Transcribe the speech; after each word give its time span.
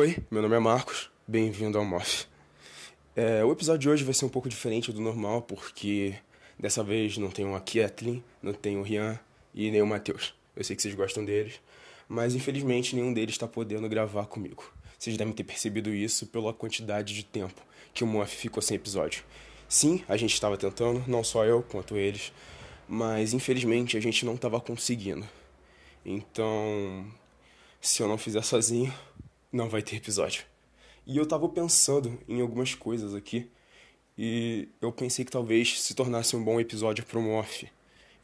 Oi, 0.00 0.16
meu 0.30 0.40
nome 0.40 0.54
é 0.54 0.60
Marcos, 0.60 1.10
bem-vindo 1.26 1.76
ao 1.76 1.84
MOF. 1.84 2.26
É, 3.16 3.44
o 3.44 3.50
episódio 3.50 3.80
de 3.80 3.90
hoje 3.90 4.04
vai 4.04 4.14
ser 4.14 4.26
um 4.26 4.28
pouco 4.28 4.48
diferente 4.48 4.92
do 4.92 5.00
normal, 5.00 5.42
porque 5.42 6.14
dessa 6.56 6.84
vez 6.84 7.18
não 7.18 7.30
tenho 7.30 7.52
a 7.52 7.58
Kathleen, 7.58 8.22
não 8.40 8.52
tenho 8.52 8.78
o 8.78 8.84
Rian 8.84 9.18
e 9.52 9.68
nem 9.72 9.82
o 9.82 9.86
Matheus. 9.88 10.36
Eu 10.54 10.62
sei 10.62 10.76
que 10.76 10.82
vocês 10.82 10.94
gostam 10.94 11.24
deles, 11.24 11.60
mas 12.08 12.36
infelizmente 12.36 12.94
nenhum 12.94 13.12
deles 13.12 13.34
está 13.34 13.48
podendo 13.48 13.88
gravar 13.88 14.26
comigo. 14.26 14.72
Vocês 14.96 15.16
devem 15.16 15.34
ter 15.34 15.42
percebido 15.42 15.92
isso 15.92 16.28
pela 16.28 16.54
quantidade 16.54 17.12
de 17.12 17.24
tempo 17.24 17.60
que 17.92 18.04
o 18.04 18.06
MOF 18.06 18.36
ficou 18.36 18.62
sem 18.62 18.76
episódio. 18.76 19.24
Sim, 19.68 20.04
a 20.08 20.16
gente 20.16 20.32
estava 20.32 20.56
tentando, 20.56 21.02
não 21.08 21.24
só 21.24 21.44
eu 21.44 21.60
quanto 21.60 21.96
eles, 21.96 22.32
mas 22.86 23.34
infelizmente 23.34 23.96
a 23.96 24.00
gente 24.00 24.24
não 24.24 24.36
estava 24.36 24.60
conseguindo. 24.60 25.28
Então, 26.06 27.04
se 27.80 28.00
eu 28.00 28.06
não 28.06 28.16
fizer 28.16 28.42
sozinho, 28.42 28.94
não 29.52 29.68
vai 29.68 29.82
ter 29.82 29.96
episódio. 29.96 30.44
E 31.06 31.16
eu 31.16 31.26
tava 31.26 31.48
pensando 31.48 32.18
em 32.28 32.40
algumas 32.40 32.74
coisas 32.74 33.14
aqui. 33.14 33.50
E 34.16 34.68
eu 34.80 34.92
pensei 34.92 35.24
que 35.24 35.30
talvez 35.30 35.80
se 35.80 35.94
tornasse 35.94 36.36
um 36.36 36.44
bom 36.44 36.60
episódio 36.60 37.04
pro 37.06 37.22
Morph. 37.22 37.64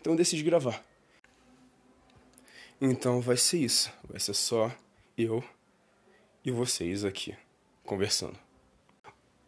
Então 0.00 0.12
eu 0.12 0.16
decidi 0.16 0.42
gravar. 0.42 0.84
Então 2.80 3.20
vai 3.20 3.36
ser 3.36 3.58
isso. 3.58 3.90
Vai 4.08 4.20
ser 4.20 4.34
só 4.34 4.70
eu 5.16 5.42
e 6.44 6.50
vocês 6.50 7.04
aqui, 7.04 7.34
conversando. 7.84 8.36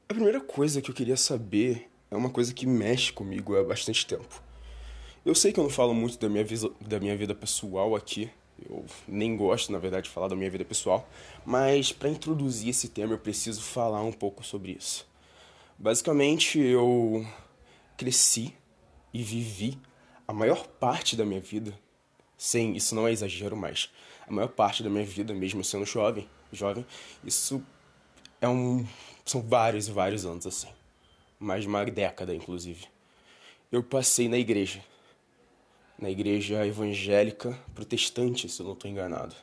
A 0.09 0.15
primeira 0.15 0.41
coisa 0.41 0.81
que 0.81 0.91
eu 0.91 0.95
queria 0.95 1.17
saber 1.17 1.91
é 2.11 2.17
uma 2.17 2.31
coisa 2.31 2.55
que 2.55 2.67
mexe 2.67 3.13
comigo 3.13 3.57
há 3.57 3.65
bastante 3.65 4.07
tempo. 4.07 4.43
Eu 5.25 5.35
sei 5.35 5.53
que 5.53 5.59
eu 5.59 5.65
não 5.65 5.71
falo 5.71 5.93
muito 5.93 6.19
da 6.19 6.29
minha, 6.29 6.45
da 6.81 7.01
minha 7.01 7.17
vida 7.17 7.35
pessoal 7.35 7.97
aqui, 7.97 8.31
eu 8.65 8.85
nem 9.07 9.37
gosto, 9.37 9.71
na 9.71 9.79
verdade, 9.79 10.05
de 10.05 10.11
falar 10.11 10.29
da 10.29 10.37
minha 10.37 10.51
vida 10.51 10.65
pessoal, 10.65 11.09
mas 11.45 11.93
para 11.93 12.09
introduzir 12.09 12.71
esse 12.71 12.89
tema 12.89 13.13
eu 13.13 13.19
preciso 13.19 13.63
falar 13.63 14.03
um 14.03 14.13
pouco 14.13 14.45
sobre 14.45 14.73
isso. 14.73 15.07
Basicamente, 15.79 16.59
eu 16.59 17.27
cresci 17.97 18.55
e 19.13 19.23
vivi 19.23 19.79
a 20.27 20.33
maior 20.33 20.67
parte 20.67 21.17
da 21.17 21.25
minha 21.25 21.41
vida, 21.41 21.73
sem 22.37 22.77
isso 22.77 22.95
não 22.95 23.07
é 23.07 23.13
exagero, 23.13 23.57
mas 23.57 23.91
a 24.27 24.33
maior 24.33 24.49
parte 24.49 24.83
da 24.83 24.91
minha 24.91 25.05
vida, 25.05 25.33
mesmo 25.35 25.63
sendo 25.63 25.85
jovem, 25.85 26.29
jovem, 26.53 26.85
isso 27.25 27.63
é 28.41 28.49
um 28.49 28.87
são 29.25 29.43
vários 29.43 29.89
e 29.89 29.91
vários 29.91 30.25
anos 30.25 30.47
assim, 30.47 30.69
mais 31.39 31.63
de 31.63 31.69
uma 31.69 31.85
década 31.85 32.35
inclusive. 32.35 32.87
Eu 33.71 33.83
passei 33.83 34.29
na 34.29 34.39
igreja, 34.39 34.83
na 35.99 36.11
igreja 36.11 36.67
evangélica 36.67 37.59
protestante, 37.75 38.49
se 38.49 38.61
eu 38.61 38.67
não 38.67 38.73
estou 38.75 38.91
enganado. 38.91 39.35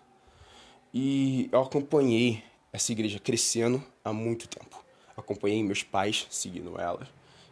E 0.93 1.49
eu 1.51 1.61
acompanhei 1.61 2.43
essa 2.71 2.91
igreja 2.91 3.19
crescendo 3.19 3.83
há 4.03 4.13
muito 4.13 4.47
tempo. 4.47 4.83
Acompanhei 5.15 5.63
meus 5.63 5.83
pais 5.83 6.27
seguindo 6.29 6.79
ela 6.79 7.07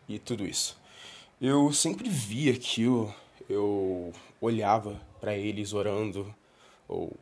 e 0.08 0.20
tudo 0.20 0.46
isso. 0.46 0.80
Eu 1.40 1.72
sempre 1.74 2.08
vi 2.10 2.50
aquilo, 2.50 3.14
eu 3.50 4.14
olhava 4.40 5.02
para 5.20 5.36
eles 5.36 5.74
orando 5.74 6.34
ou 6.88 7.16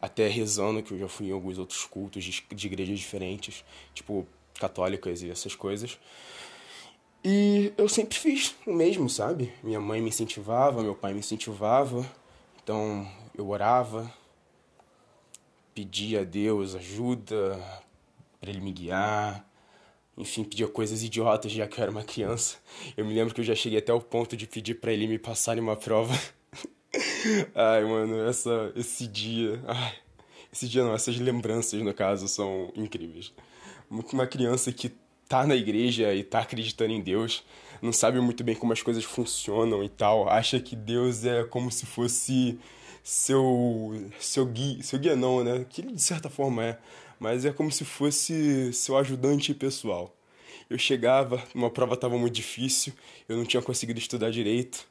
até 0.00 0.26
rezando, 0.26 0.82
que 0.82 0.92
eu 0.92 0.98
já 0.98 1.08
fui 1.08 1.28
em 1.28 1.32
alguns 1.32 1.58
outros 1.58 1.84
cultos 1.84 2.24
de 2.24 2.66
igrejas 2.66 2.98
diferentes, 2.98 3.64
tipo 3.94 4.26
católicas 4.54 5.22
e 5.22 5.30
essas 5.30 5.54
coisas. 5.54 5.98
E 7.24 7.72
eu 7.78 7.88
sempre 7.88 8.18
fiz 8.18 8.54
o 8.66 8.72
mesmo, 8.72 9.08
sabe? 9.08 9.52
Minha 9.62 9.80
mãe 9.80 10.00
me 10.00 10.08
incentivava, 10.08 10.82
meu 10.82 10.94
pai 10.94 11.12
me 11.12 11.20
incentivava. 11.20 12.04
Então 12.62 13.08
eu 13.36 13.48
orava, 13.48 14.12
pedia 15.72 16.22
a 16.22 16.24
Deus 16.24 16.74
ajuda 16.74 17.60
para 18.40 18.50
ele 18.50 18.60
me 18.60 18.72
guiar. 18.72 19.48
Enfim, 20.16 20.42
pedia 20.42 20.66
coisas 20.66 21.02
idiotas 21.02 21.52
já 21.52 21.66
que 21.66 21.78
eu 21.78 21.82
era 21.82 21.90
uma 21.92 22.02
criança. 22.02 22.56
Eu 22.96 23.04
me 23.04 23.14
lembro 23.14 23.32
que 23.32 23.40
eu 23.40 23.44
já 23.44 23.54
cheguei 23.54 23.78
até 23.78 23.92
o 23.92 24.00
ponto 24.00 24.36
de 24.36 24.46
pedir 24.46 24.74
para 24.74 24.92
ele 24.92 25.06
me 25.06 25.18
passar 25.18 25.56
em 25.56 25.60
uma 25.60 25.76
prova. 25.76 26.12
ai, 27.54 27.84
mano, 27.84 28.18
essa, 28.26 28.72
esse 28.74 29.06
dia. 29.06 29.62
Ai, 29.66 29.94
esse 30.52 30.68
dia 30.68 30.82
não, 30.82 30.92
essas 30.92 31.16
lembranças, 31.18 31.80
no 31.80 31.94
caso, 31.94 32.26
são 32.26 32.72
incríveis. 32.74 33.32
Uma 33.88 34.26
criança 34.26 34.72
que 34.72 34.92
tá 35.32 35.46
na 35.46 35.56
igreja 35.56 36.12
e 36.12 36.22
tá 36.22 36.40
acreditando 36.40 36.92
em 36.92 37.00
Deus, 37.00 37.42
não 37.80 37.90
sabe 37.90 38.20
muito 38.20 38.44
bem 38.44 38.54
como 38.54 38.74
as 38.74 38.82
coisas 38.82 39.02
funcionam 39.02 39.82
e 39.82 39.88
tal, 39.88 40.28
acha 40.28 40.60
que 40.60 40.76
Deus 40.76 41.24
é 41.24 41.42
como 41.42 41.70
se 41.72 41.86
fosse 41.86 42.58
seu 43.02 44.10
seu 44.18 44.44
guia, 44.44 44.82
seu 44.82 44.98
guia 44.98 45.16
não, 45.16 45.42
né? 45.42 45.64
Que 45.70 45.80
ele 45.80 45.92
de 45.92 46.02
certa 46.02 46.28
forma 46.28 46.62
é, 46.62 46.78
mas 47.18 47.46
é 47.46 47.50
como 47.50 47.72
se 47.72 47.82
fosse 47.82 48.74
seu 48.74 48.94
ajudante 48.98 49.54
pessoal. 49.54 50.14
Eu 50.68 50.76
chegava, 50.76 51.42
uma 51.54 51.70
prova 51.70 51.94
estava 51.94 52.18
muito 52.18 52.34
difícil, 52.34 52.92
eu 53.26 53.34
não 53.38 53.46
tinha 53.46 53.62
conseguido 53.62 53.98
estudar 53.98 54.30
direito. 54.30 54.86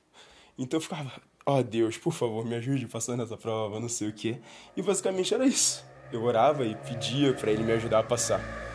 Então 0.58 0.78
eu 0.80 0.82
ficava, 0.82 1.22
ó 1.46 1.60
oh, 1.60 1.64
Deus, 1.64 2.00
por 2.00 2.14
favor, 2.14 2.44
me 2.44 2.56
ajude 2.56 2.88
passando 2.88 3.22
essa 3.22 3.38
prova, 3.38 3.80
não 3.80 3.88
sei 3.88 4.10
o 4.10 4.14
quê. 4.14 4.40
E 4.76 4.82
basicamente 4.82 5.36
era 5.36 5.46
isso. 5.46 5.86
Eu 6.12 6.24
orava 6.24 6.66
e 6.66 6.76
pedia 6.76 7.32
para 7.32 7.52
ele 7.52 7.62
me 7.62 7.74
ajudar 7.74 8.00
a 8.00 8.04
passar. 8.04 8.71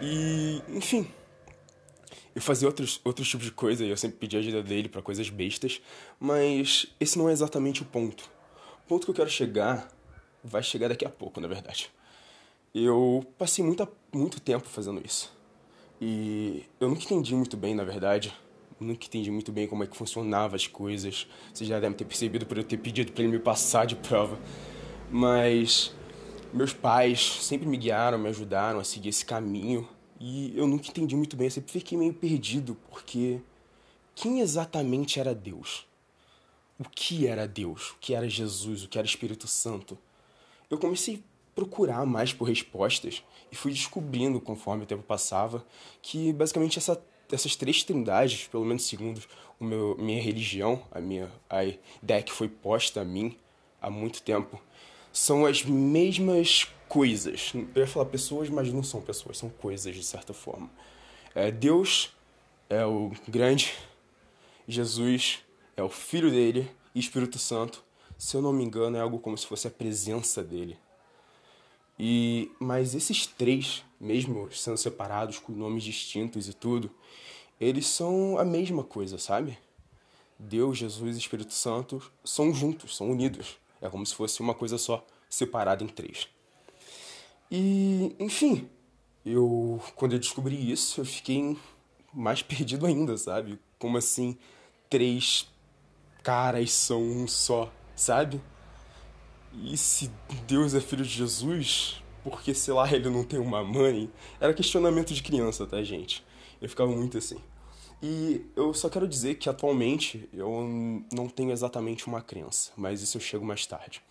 E, 0.00 0.62
enfim, 0.68 1.06
eu 2.34 2.42
fazia 2.42 2.66
outros, 2.66 3.00
outros 3.04 3.28
tipos 3.28 3.46
de 3.46 3.52
coisa 3.52 3.84
e 3.84 3.90
eu 3.90 3.96
sempre 3.96 4.18
pedia 4.18 4.40
ajuda 4.40 4.62
dele 4.62 4.88
para 4.88 5.00
coisas 5.00 5.30
bestas, 5.30 5.80
mas 6.18 6.86
esse 6.98 7.16
não 7.16 7.28
é 7.28 7.32
exatamente 7.32 7.82
o 7.82 7.84
ponto. 7.84 8.28
O 8.84 8.88
ponto 8.88 9.04
que 9.04 9.10
eu 9.10 9.14
quero 9.14 9.30
chegar 9.30 9.88
vai 10.42 10.62
chegar 10.62 10.88
daqui 10.88 11.04
a 11.04 11.10
pouco, 11.10 11.40
na 11.40 11.48
verdade. 11.48 11.90
Eu 12.74 13.24
passei 13.38 13.64
muita, 13.64 13.88
muito 14.12 14.40
tempo 14.40 14.68
fazendo 14.68 15.00
isso. 15.04 15.32
E 16.00 16.64
eu 16.80 16.88
nunca 16.88 17.04
entendi 17.04 17.34
muito 17.34 17.56
bem, 17.56 17.74
na 17.74 17.84
verdade. 17.84 18.34
nunca 18.80 19.06
entendi 19.06 19.30
muito 19.30 19.52
bem 19.52 19.68
como 19.68 19.84
é 19.84 19.86
que 19.86 19.96
funcionavam 19.96 20.56
as 20.56 20.66
coisas. 20.66 21.26
Vocês 21.52 21.68
já 21.68 21.78
devem 21.78 21.96
ter 21.96 22.04
percebido 22.04 22.44
por 22.44 22.58
eu 22.58 22.64
ter 22.64 22.78
pedido 22.78 23.12
para 23.12 23.22
ele 23.22 23.32
me 23.32 23.38
passar 23.38 23.86
de 23.86 23.94
prova. 23.94 24.38
Mas 25.08 25.94
meus 26.54 26.72
pais 26.72 27.38
sempre 27.42 27.66
me 27.66 27.76
guiaram, 27.76 28.16
me 28.16 28.28
ajudaram 28.28 28.78
a 28.78 28.84
seguir 28.84 29.08
esse 29.08 29.24
caminho 29.24 29.88
e 30.20 30.56
eu 30.56 30.68
nunca 30.68 30.88
entendi 30.88 31.16
muito 31.16 31.36
bem, 31.36 31.48
eu 31.48 31.50
sempre 31.50 31.72
fiquei 31.72 31.98
meio 31.98 32.14
perdido 32.14 32.76
porque 32.88 33.40
quem 34.14 34.40
exatamente 34.40 35.18
era 35.18 35.34
Deus? 35.34 35.84
O 36.78 36.84
que 36.88 37.26
era 37.26 37.48
Deus? 37.48 37.90
O 37.90 37.96
que 38.00 38.14
era 38.14 38.28
Jesus? 38.28 38.84
O 38.84 38.88
que 38.88 38.98
era 38.98 39.06
Espírito 39.06 39.48
Santo? 39.48 39.98
Eu 40.70 40.78
comecei 40.78 41.16
a 41.16 41.18
procurar 41.56 42.06
mais 42.06 42.32
por 42.32 42.44
respostas 42.44 43.24
e 43.50 43.56
fui 43.56 43.72
descobrindo 43.72 44.40
conforme 44.40 44.84
o 44.84 44.86
tempo 44.86 45.02
passava 45.02 45.64
que 46.00 46.32
basicamente 46.32 46.78
essa, 46.78 47.00
essas 47.30 47.56
três 47.56 47.82
trindades, 47.82 48.46
pelo 48.46 48.64
menos 48.64 48.84
segundo 48.84 49.20
o 49.58 49.64
meu, 49.64 49.96
minha 49.98 50.22
religião, 50.22 50.82
a 50.92 51.00
minha 51.00 51.30
a 51.50 51.64
ideia 51.64 52.22
que 52.22 52.32
foi 52.32 52.48
posta 52.48 53.00
a 53.00 53.04
mim 53.04 53.36
há 53.80 53.90
muito 53.90 54.22
tempo, 54.22 54.60
são 55.14 55.46
as 55.46 55.64
mesmas 55.64 56.66
coisas. 56.88 57.52
Eu 57.54 57.82
ia 57.82 57.86
falar 57.86 58.06
pessoas, 58.06 58.48
mas 58.50 58.72
não 58.72 58.82
são 58.82 59.00
pessoas, 59.00 59.38
são 59.38 59.48
coisas 59.48 59.94
de 59.94 60.02
certa 60.02 60.34
forma. 60.34 60.68
É, 61.32 61.52
Deus 61.52 62.10
é 62.68 62.84
o 62.84 63.12
grande, 63.28 63.72
Jesus 64.66 65.38
é 65.76 65.82
o 65.84 65.88
Filho 65.88 66.32
dele 66.32 66.68
e 66.92 66.98
Espírito 66.98 67.38
Santo, 67.38 67.84
se 68.18 68.36
eu 68.36 68.42
não 68.42 68.52
me 68.52 68.64
engano, 68.64 68.96
é 68.96 69.00
algo 69.00 69.20
como 69.20 69.38
se 69.38 69.46
fosse 69.46 69.68
a 69.68 69.70
presença 69.70 70.42
dele. 70.42 70.76
E 71.96 72.50
mas 72.58 72.92
esses 72.96 73.24
três, 73.24 73.84
mesmo 74.00 74.50
sendo 74.52 74.76
separados 74.76 75.38
com 75.38 75.52
nomes 75.52 75.84
distintos 75.84 76.48
e 76.48 76.52
tudo, 76.52 76.90
eles 77.60 77.86
são 77.86 78.36
a 78.36 78.44
mesma 78.44 78.82
coisa, 78.82 79.16
sabe? 79.16 79.56
Deus, 80.36 80.76
Jesus 80.76 81.14
e 81.14 81.20
Espírito 81.20 81.52
Santo 81.52 82.02
são 82.24 82.52
juntos, 82.52 82.96
são 82.96 83.08
unidos. 83.08 83.62
É 83.84 83.90
como 83.90 84.04
se 84.06 84.14
fosse 84.14 84.40
uma 84.40 84.54
coisa 84.54 84.78
só, 84.78 85.06
separada 85.28 85.84
em 85.84 85.88
três. 85.88 86.26
E, 87.50 88.16
enfim, 88.18 88.66
eu 89.26 89.78
quando 89.94 90.14
eu 90.14 90.18
descobri 90.18 90.72
isso, 90.72 91.02
eu 91.02 91.04
fiquei 91.04 91.54
mais 92.10 92.40
perdido 92.42 92.86
ainda, 92.86 93.18
sabe? 93.18 93.58
Como 93.78 93.98
assim 93.98 94.38
três 94.88 95.46
caras 96.22 96.72
são 96.72 97.02
um 97.02 97.28
só, 97.28 97.70
sabe? 97.94 98.40
E 99.52 99.76
se 99.76 100.10
Deus 100.46 100.74
é 100.74 100.80
filho 100.80 101.04
de 101.04 101.10
Jesus, 101.10 102.02
porque 102.22 102.54
sei 102.54 102.72
lá, 102.72 102.90
ele 102.90 103.10
não 103.10 103.22
tem 103.22 103.38
uma 103.38 103.62
mãe? 103.62 104.10
Era 104.40 104.54
questionamento 104.54 105.12
de 105.12 105.22
criança, 105.22 105.66
tá, 105.66 105.82
gente? 105.82 106.24
Eu 106.58 106.70
ficava 106.70 106.90
muito 106.90 107.18
assim. 107.18 107.36
E 108.06 108.44
eu 108.54 108.74
só 108.74 108.90
quero 108.90 109.08
dizer 109.08 109.36
que 109.36 109.48
atualmente 109.48 110.28
eu 110.30 111.02
não 111.10 111.26
tenho 111.26 111.50
exatamente 111.50 112.06
uma 112.06 112.20
crença, 112.20 112.70
mas 112.76 113.00
isso 113.00 113.16
eu 113.16 113.20
chego 113.20 113.46
mais 113.46 113.64
tarde. 113.64 114.02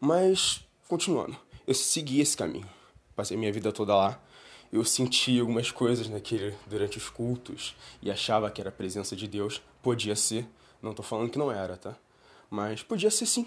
Mas, 0.00 0.66
continuando, 0.88 1.36
eu 1.66 1.74
segui 1.74 2.22
esse 2.22 2.34
caminho. 2.34 2.66
Passei 3.14 3.36
minha 3.36 3.52
vida 3.52 3.70
toda 3.70 3.94
lá. 3.94 4.18
Eu 4.72 4.82
senti 4.82 5.38
algumas 5.38 5.70
coisas 5.70 6.08
naquele 6.08 6.56
durante 6.66 6.96
os 6.96 7.10
cultos 7.10 7.76
e 8.00 8.10
achava 8.10 8.50
que 8.50 8.62
era 8.62 8.70
a 8.70 8.72
presença 8.72 9.14
de 9.14 9.28
Deus. 9.28 9.60
Podia 9.82 10.16
ser, 10.16 10.48
não 10.80 10.94
tô 10.94 11.02
falando 11.02 11.30
que 11.30 11.38
não 11.38 11.52
era, 11.52 11.76
tá? 11.76 11.98
Mas 12.48 12.82
podia 12.82 13.10
ser 13.10 13.26
sim. 13.26 13.46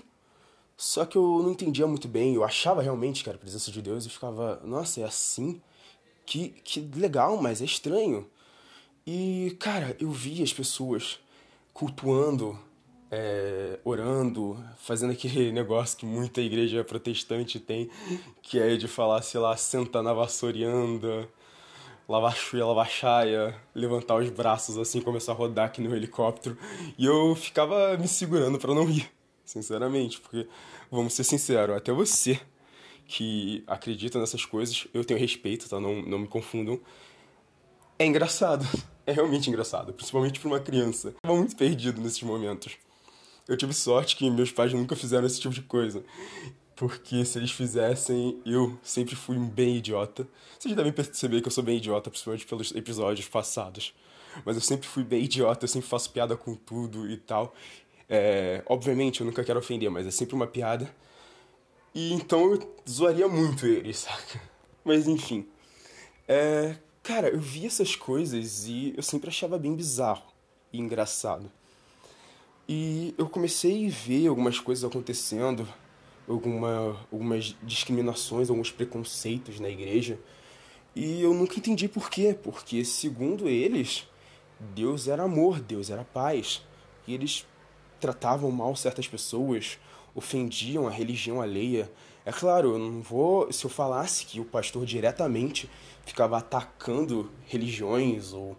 Só 0.78 1.08
que 1.08 1.18
eu 1.18 1.42
não 1.42 1.50
entendia 1.50 1.88
muito 1.88 2.08
bem, 2.08 2.36
eu 2.36 2.44
achava 2.44 2.84
realmente 2.84 3.24
que 3.24 3.30
era 3.32 3.36
a 3.36 3.42
presença 3.42 3.72
de 3.72 3.82
Deus 3.82 4.06
e 4.06 4.10
ficava, 4.12 4.62
nossa, 4.64 5.02
é 5.02 5.06
assim? 5.06 5.60
Que, 6.24 6.50
que 6.50 6.82
legal, 6.96 7.42
mas 7.42 7.64
é 7.64 7.66
estranho. 7.66 8.30
E, 9.06 9.56
cara, 9.60 9.96
eu 10.00 10.12
vi 10.12 10.44
as 10.44 10.54
pessoas 10.54 11.20
cultuando, 11.74 12.58
é, 13.10 13.80
orando, 13.84 14.64
fazendo 14.78 15.12
aquele 15.12 15.52
negócio 15.54 15.98
que 15.98 16.06
muita 16.06 16.42
igreja 16.42 16.84
protestante 16.84 17.60
tem, 17.60 17.90
que 18.42 18.60
é 18.60 18.76
de 18.76 18.88
falar, 18.88 19.22
sei 19.22 19.40
lá, 19.40 19.56
senta 19.58 20.04
na 20.04 20.14
vassoura 20.14 20.58
e 20.58 20.66
lavar 22.08 22.36
chuia, 22.36 22.66
lavar 22.66 22.90
chaia, 22.90 23.56
levantar 23.74 24.16
os 24.16 24.30
braços 24.30 24.78
assim, 24.78 25.02
começar 25.02 25.32
a 25.32 25.36
rodar 25.36 25.66
aqui 25.68 25.82
no 25.82 25.96
helicóptero. 25.96 26.58
E 26.98 27.06
eu 27.06 27.36
ficava 27.36 27.98
me 27.98 28.08
segurando 28.08 28.60
para 28.60 28.76
não 28.76 28.86
rir, 28.86 29.10
sinceramente, 29.44 30.20
porque, 30.20 30.48
vamos 30.92 31.14
ser 31.14 31.24
sinceros, 31.24 31.76
até 31.76 31.92
você 31.92 32.40
que 33.08 33.64
acredita 33.68 34.20
nessas 34.20 34.46
coisas, 34.46 34.88
eu 34.94 35.04
tenho 35.04 35.20
respeito, 35.20 35.68
tá? 35.68 35.80
Não, 35.80 36.02
não 36.02 36.20
me 36.20 36.28
confundam. 36.28 36.80
É 38.02 38.06
engraçado. 38.06 38.66
É 39.04 39.14
realmente 39.14 39.50
engraçado, 39.50 39.92
principalmente 39.94 40.40
para 40.40 40.48
uma 40.48 40.60
criança. 40.60 41.08
Eu 41.08 41.16
tava 41.24 41.36
muito 41.36 41.56
perdido 41.56 42.00
nesses 42.00 42.22
momentos. 42.22 42.78
Eu 43.48 43.58
tive 43.58 43.74
sorte 43.74 44.16
que 44.16 44.30
meus 44.30 44.52
pais 44.52 44.72
nunca 44.72 44.96
fizeram 44.96 45.26
esse 45.26 45.42
tipo 45.42 45.54
de 45.56 45.64
coisa. 45.64 46.04
Porque 46.76 47.26
se 47.26 47.40
eles 47.40 47.50
fizessem, 47.50 48.40
eu 48.46 48.78
sempre 48.84 49.16
fui 49.16 49.36
um 49.36 49.50
bem 49.50 49.78
idiota. 49.78 50.28
Vocês 50.58 50.76
devem 50.76 50.92
perceber 50.92 51.42
que 51.42 51.48
eu 51.48 51.52
sou 51.52 51.64
bem 51.64 51.78
idiota, 51.78 52.12
principalmente 52.12 52.46
pelos 52.46 52.72
episódios 52.76 53.28
passados. 53.28 53.92
Mas 54.46 54.56
eu 54.56 54.62
sempre 54.62 54.88
fui 54.88 55.04
bem 55.04 55.24
idiota, 55.24 55.64
eu 55.64 55.68
sempre 55.68 55.90
faço 55.90 56.12
piada 56.12 56.38
com 56.38 56.54
tudo 56.54 57.10
e 57.10 57.18
tal. 57.18 57.56
É, 58.08 58.64
obviamente, 58.68 59.22
eu 59.22 59.26
nunca 59.26 59.44
quero 59.44 59.58
ofender, 59.58 59.90
mas 59.90 60.06
é 60.06 60.12
sempre 60.12 60.36
uma 60.36 60.46
piada. 60.46 60.88
E 61.94 62.14
então 62.14 62.54
eu 62.54 62.76
zoaria 62.88 63.28
muito 63.28 63.66
eles, 63.66 63.98
saca? 64.06 64.40
Mas 64.86 65.08
enfim. 65.08 65.48
É, 66.28 66.76
Cara, 67.14 67.28
eu 67.28 67.42
vi 67.42 67.66
essas 67.66 67.94
coisas 67.94 68.66
e 68.68 68.94
eu 68.96 69.04
sempre 69.04 69.30
achava 69.30 69.60
bem 69.60 69.76
bizarro 69.76 70.24
e 70.72 70.80
engraçado. 70.80 71.52
E 72.70 73.14
eu 73.18 73.28
comecei 73.28 73.86
a 73.86 73.90
ver 73.90 74.28
algumas 74.28 74.62
coisas 74.62 74.86
acontecendo, 74.86 75.68
alguma, 76.26 76.98
algumas 77.12 77.54
discriminações, 77.62 78.50
alguns 78.50 78.72
preconceitos 78.72 79.60
na 79.60 79.68
igreja. 79.68 80.18
E 80.96 81.22
eu 81.22 81.34
nunca 81.34 81.58
entendi 81.58 81.90
por 81.90 82.10
quê. 82.10 82.34
Porque, 82.42 82.86
segundo 82.86 83.50
eles, 83.50 84.08
Deus 84.74 85.10
era 85.10 85.24
amor, 85.24 85.60
Deus 85.60 85.90
era 85.90 86.06
paz. 86.06 86.66
E 87.06 87.14
eles 87.14 87.46
tratavam 88.00 88.50
mal 88.52 88.74
certas 88.74 89.06
pessoas, 89.06 89.78
ofendiam 90.16 90.88
a 90.88 90.90
religião 90.90 91.42
alheia. 91.42 91.92
É 92.26 92.32
claro, 92.32 92.72
eu 92.72 92.80
não 92.80 93.02
vou. 93.02 93.52
Se 93.52 93.66
eu 93.66 93.70
falasse 93.70 94.26
que 94.26 94.40
o 94.40 94.46
pastor 94.46 94.86
diretamente 94.86 95.70
ficava 96.06 96.38
atacando 96.38 97.32
religiões 97.48 98.34
ou, 98.34 98.58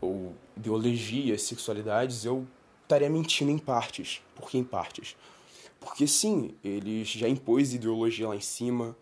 ou 0.00 0.34
ideologias, 0.56 1.42
sexualidades, 1.42 2.24
eu 2.24 2.46
estaria 2.82 3.10
mentindo 3.10 3.50
em 3.50 3.58
partes. 3.58 4.22
Por 4.34 4.50
que 4.50 4.58
em 4.58 4.64
partes? 4.64 5.16
Porque 5.80 6.06
sim, 6.06 6.54
ele 6.64 7.04
já 7.04 7.28
impôs 7.28 7.74
ideologia 7.74 8.28
lá 8.28 8.36
em 8.36 8.40
cima, 8.40 8.96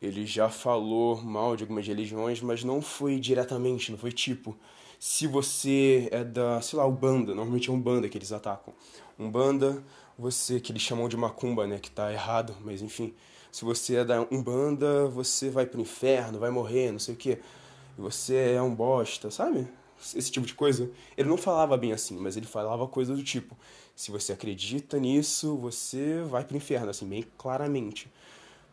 ele 0.00 0.26
já 0.26 0.48
falou 0.48 1.22
mal 1.22 1.56
de 1.56 1.62
algumas 1.62 1.86
religiões, 1.86 2.40
mas 2.40 2.64
não 2.64 2.82
foi 2.82 3.18
diretamente, 3.18 3.90
não 3.90 3.98
foi 3.98 4.12
tipo, 4.12 4.56
se 4.98 5.26
você 5.26 6.08
é 6.10 6.22
da, 6.22 6.60
sei 6.60 6.78
lá, 6.78 6.86
Umbanda, 6.86 7.34
normalmente 7.34 7.70
é 7.70 7.72
Umbanda 7.72 8.08
que 8.08 8.18
eles 8.18 8.32
atacam. 8.32 8.74
Umbanda, 9.18 9.82
você, 10.18 10.60
que 10.60 10.72
eles 10.72 10.82
chamam 10.82 11.08
de 11.08 11.16
macumba, 11.16 11.66
né, 11.66 11.78
que 11.78 11.90
tá 11.90 12.12
errado, 12.12 12.54
mas 12.62 12.82
enfim, 12.82 13.14
se 13.50 13.64
você 13.64 13.96
é 13.96 14.04
da 14.04 14.22
Umbanda, 14.30 15.06
você 15.08 15.50
vai 15.50 15.66
pro 15.66 15.80
inferno, 15.80 16.38
vai 16.38 16.50
morrer, 16.50 16.92
não 16.92 16.98
sei 16.98 17.14
o 17.14 17.16
quê. 17.16 17.38
Você 17.98 18.54
é 18.54 18.62
um 18.62 18.74
bosta, 18.74 19.30
sabe? 19.30 19.66
Esse 20.14 20.30
tipo 20.30 20.46
de 20.46 20.54
coisa. 20.54 20.90
Ele 21.16 21.28
não 21.28 21.36
falava 21.36 21.76
bem 21.76 21.92
assim, 21.92 22.16
mas 22.16 22.36
ele 22.36 22.46
falava 22.46 22.86
coisa 22.86 23.14
do 23.14 23.22
tipo: 23.22 23.56
se 23.94 24.10
você 24.10 24.32
acredita 24.32 24.98
nisso, 24.98 25.56
você 25.56 26.22
vai 26.22 26.44
pro 26.44 26.56
inferno, 26.56 26.90
assim, 26.90 27.06
bem 27.06 27.24
claramente. 27.36 28.08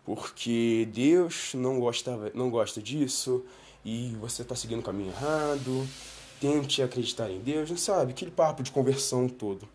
Porque 0.05 0.87
Deus 0.93 1.53
não 1.53 1.79
gosta, 1.79 2.31
não 2.33 2.49
gosta 2.49 2.81
disso 2.81 3.43
e 3.83 4.15
você 4.21 4.43
tá 4.43 4.55
seguindo 4.55 4.79
o 4.79 4.83
caminho 4.83 5.09
errado. 5.09 5.85
Tente 6.39 6.81
acreditar 6.81 7.29
em 7.29 7.39
Deus, 7.39 7.69
não 7.69 7.77
sabe? 7.77 8.11
Aquele 8.11 8.31
papo 8.31 8.63
de 8.63 8.71
conversão 8.71 9.27
todo. 9.27 9.67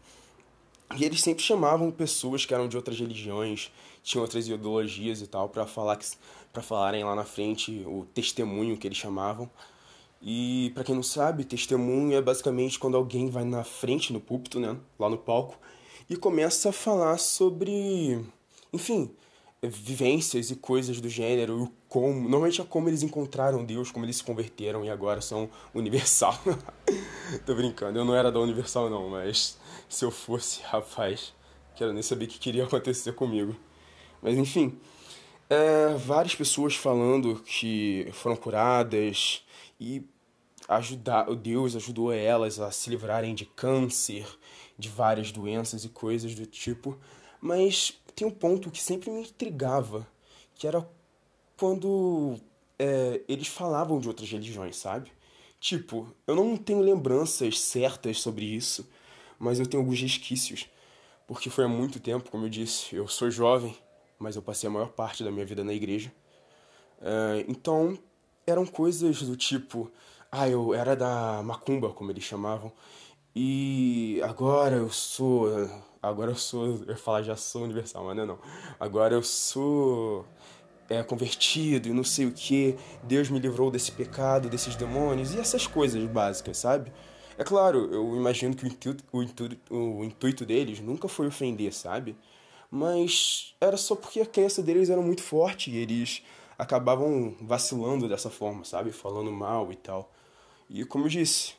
E 0.96 1.05
eles 1.05 1.22
sempre 1.22 1.43
chamavam 1.43 1.90
pessoas 1.90 2.44
que 2.44 2.55
eram 2.55 2.69
de 2.69 2.76
outras 2.76 2.98
religiões, 2.98 3.70
tinham 4.02 4.22
outras 4.22 4.49
ideologias 4.49 5.20
e 5.20 5.26
tal, 5.26 5.49
para 5.49 5.66
falar 5.66 5.99
para 6.52 6.62
falarem 6.62 7.02
lá 7.02 7.14
na 7.14 7.25
frente 7.25 7.82
o 7.87 8.06
testemunho 8.12 8.76
que 8.76 8.87
eles 8.87 8.99
chamavam. 8.99 9.49
E 10.20 10.70
para 10.75 10.84
quem 10.84 10.94
não 10.94 11.02
sabe, 11.02 11.44
testemunho 11.44 12.16
é 12.16 12.22
basicamente 12.22 12.78
quando 12.78 12.96
alguém 12.96 13.28
vai 13.28 13.44
na 13.44 13.64
frente 13.64 14.12
no 14.12 14.20
púlpito, 14.20 14.60
né, 14.60 14.76
lá 14.99 15.08
no 15.08 15.19
palco, 15.19 15.58
e 16.08 16.16
começa 16.16 16.69
a 16.69 16.72
falar 16.72 17.19
sobre, 17.19 18.25
enfim, 18.72 19.10
vivências 19.60 20.50
e 20.50 20.56
coisas 20.56 21.00
do 21.00 21.08
gênero, 21.08 21.70
como, 21.88 22.12
normalmente 22.20 22.60
é 22.60 22.64
como 22.64 22.88
eles 22.88 23.02
encontraram 23.02 23.64
Deus, 23.64 23.90
como 23.90 24.05
eles 24.05 24.16
se 24.16 24.25
converteram 24.25 24.84
e 24.84 24.90
agora 24.90 25.20
são 25.20 25.48
universal. 25.75 26.38
Tô 27.46 27.55
brincando, 27.55 27.98
eu 27.98 28.05
não 28.05 28.14
era 28.14 28.31
da 28.31 28.40
Universal 28.40 28.90
não, 28.90 29.08
mas 29.08 29.58
se 29.88 30.05
eu 30.05 30.10
fosse, 30.10 30.60
rapaz, 30.66 31.34
quero 31.75 31.93
nem 31.93 32.02
saber 32.02 32.26
o 32.26 32.28
que 32.28 32.38
queria 32.38 32.64
acontecer 32.64 33.12
comigo. 33.12 33.56
Mas 34.22 34.38
enfim, 34.38 34.78
é, 35.50 35.94
várias 35.96 36.34
pessoas 36.34 36.74
falando 36.74 37.42
que 37.44 38.08
foram 38.12 38.36
curadas 38.36 39.44
e 39.78 40.02
ajudar, 40.69 41.24
Deus 41.34 41.76
ajudou 41.76 42.12
elas 42.12 42.60
a 42.60 42.70
se 42.70 42.88
livrarem 42.88 43.34
de 43.34 43.44
câncer, 43.44 44.26
de 44.78 44.88
várias 44.88 45.32
doenças 45.32 45.84
e 45.84 45.88
coisas 45.88 46.34
do 46.34 46.46
tipo. 46.46 46.96
Mas 47.40 48.00
tem 48.14 48.26
um 48.26 48.30
ponto 48.30 48.70
que 48.70 48.80
sempre 48.80 49.10
me 49.10 49.22
intrigava, 49.22 50.06
que 50.54 50.66
era 50.66 50.88
quando 51.56 52.36
é, 52.78 53.20
eles 53.28 53.48
falavam 53.48 54.00
de 54.00 54.08
outras 54.08 54.30
religiões, 54.30 54.76
sabe? 54.76 55.12
Tipo, 55.60 56.08
eu 56.26 56.34
não 56.34 56.56
tenho 56.56 56.80
lembranças 56.80 57.60
certas 57.60 58.20
sobre 58.20 58.44
isso, 58.44 58.88
mas 59.38 59.58
eu 59.60 59.66
tenho 59.66 59.82
alguns 59.82 60.00
resquícios, 60.00 60.69
porque 61.26 61.50
foi 61.50 61.64
há 61.64 61.69
muito 61.69 62.00
tempo, 62.00 62.30
como 62.30 62.46
eu 62.46 62.50
disse, 62.50 62.96
eu 62.96 63.06
sou 63.06 63.30
jovem, 63.30 63.76
mas 64.22 64.36
eu 64.36 64.42
passei 64.42 64.69
a 64.69 64.70
maior 64.70 64.88
parte 64.88 65.24
da 65.24 65.30
minha 65.30 65.44
vida 65.44 65.64
na 65.64 65.72
igreja. 65.72 66.12
Uh, 67.00 67.44
então, 67.48 67.98
eram 68.46 68.64
coisas 68.64 69.22
do 69.22 69.36
tipo, 69.36 69.91
ah, 70.31 70.48
eu 70.48 70.72
era 70.72 70.94
da 70.96 71.43
macumba, 71.43 71.91
como 71.91 72.10
eles 72.10 72.24
chamavam, 72.24 72.72
e 73.34 74.20
agora 74.22 74.76
eu 74.76 74.91
sou, 74.91 75.48
agora 76.02 76.31
eu 76.31 76.36
sou, 76.36 76.67
eu 76.67 76.84
ia 76.88 76.96
falar 76.96 77.22
já 77.22 77.36
sou 77.36 77.64
universal, 77.64 78.05
mas 78.05 78.17
não 78.17 78.22
é 78.22 78.26
não. 78.26 78.38
Agora 78.79 79.14
eu 79.14 79.22
sou 79.22 80.26
é, 80.88 81.02
convertido 81.02 81.88
e 81.88 81.93
não 81.93 82.05
sei 82.05 82.26
o 82.26 82.32
que, 82.32 82.76
Deus 83.02 83.31
me 83.31 83.38
livrou 83.38 83.70
desse 83.70 83.93
pecado, 83.93 84.48
desses 84.48 84.76
demônios 84.76 85.34
e 85.34 85.41
essas 85.41 85.67
coisas 85.67 86.05
básicas, 86.05 86.58
sabe? 86.58 86.93
É 87.38 87.44
claro, 87.44 87.88
eu 87.93 88.14
imagino 88.17 88.55
que 88.55 88.64
o 88.64 88.69
intuito, 88.69 89.05
o 89.10 89.22
intuito, 89.22 89.74
o 89.74 90.05
intuito 90.05 90.44
deles 90.44 90.81
nunca 90.81 91.08
foi 91.08 91.26
ofender, 91.26 91.72
sabe? 91.72 92.14
Mas 92.74 93.55
era 93.60 93.76
só 93.76 93.94
porque 93.94 94.19
a 94.19 94.24
crença 94.24 94.62
deles 94.62 94.88
era 94.88 95.02
muito 95.02 95.22
forte 95.22 95.70
e 95.70 95.76
eles 95.76 96.22
acabavam 96.58 97.36
vacilando 97.38 98.08
dessa 98.08 98.31
forma, 98.31 98.64
sabe? 98.64 98.91
Falando 98.91 99.31
mal 99.31 99.70
e 99.70 99.76
tal. 99.76 100.10
E 100.70 100.82
como 100.82 101.05
eu 101.05 101.10
disse, 101.10 101.52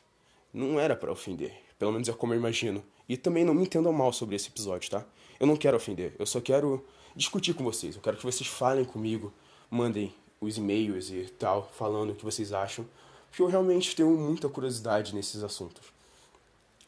não 0.52 0.80
era 0.80 0.96
para 0.96 1.12
ofender. 1.12 1.54
Pelo 1.78 1.92
menos 1.92 2.08
é 2.08 2.12
como 2.12 2.34
eu 2.34 2.38
imagino. 2.38 2.82
E 3.08 3.16
também 3.16 3.44
não 3.44 3.54
me 3.54 3.62
entendam 3.62 3.92
mal 3.92 4.12
sobre 4.12 4.34
esse 4.34 4.48
episódio, 4.48 4.90
tá? 4.90 5.06
Eu 5.38 5.46
não 5.46 5.56
quero 5.56 5.76
ofender, 5.76 6.16
eu 6.18 6.26
só 6.26 6.40
quero 6.40 6.84
discutir 7.14 7.54
com 7.54 7.62
vocês. 7.62 7.94
Eu 7.94 8.02
quero 8.02 8.16
que 8.16 8.24
vocês 8.24 8.48
falem 8.48 8.84
comigo, 8.84 9.32
mandem 9.70 10.12
os 10.40 10.56
e-mails 10.56 11.10
e 11.10 11.30
tal, 11.38 11.70
falando 11.78 12.10
o 12.10 12.14
que 12.16 12.24
vocês 12.24 12.52
acham, 12.52 12.84
porque 13.28 13.40
eu 13.40 13.46
realmente 13.46 13.94
tenho 13.94 14.10
muita 14.10 14.48
curiosidade 14.48 15.14
nesses 15.14 15.44
assuntos. 15.44 15.84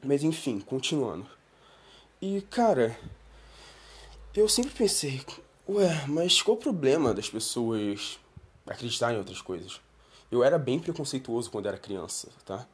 Mas 0.04 0.25
enfim, 0.25 0.59
continuando. 0.59 1.28
E 2.21 2.40
cara, 2.50 2.99
eu 4.37 4.49
sempre 4.49 4.73
pensei, 4.73 5.23
ué, 5.69 6.05
mas 6.07 6.43
qual 6.43 6.57
o 6.57 6.61
problema 6.61 7.14
das 7.14 7.31
pessoas 7.31 8.19
acreditarem 8.66 9.16
em 9.16 9.19
outras 9.19 9.40
coisas? 9.40 9.81
Eu 10.31 10.45
era 10.45 10.59
bem 10.59 10.78
preconceituoso 10.78 11.50
quando 11.50 11.66
era 11.66 11.78
criança, 11.78 12.28
tá? 12.45 12.66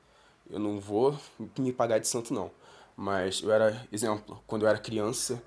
Eu 0.51 0.59
não 0.59 0.81
vou 0.81 1.17
me 1.59 1.73
pagar 1.73 1.99
de 1.99 2.09
santo 2.09 2.35
não, 2.35 2.51
mas 2.97 3.43
eu 3.43 3.53
era, 3.53 3.87
exemplo, 3.93 4.43
quando 4.47 4.63
eu 4.63 4.69
era 4.69 4.79
criança, 4.79 5.43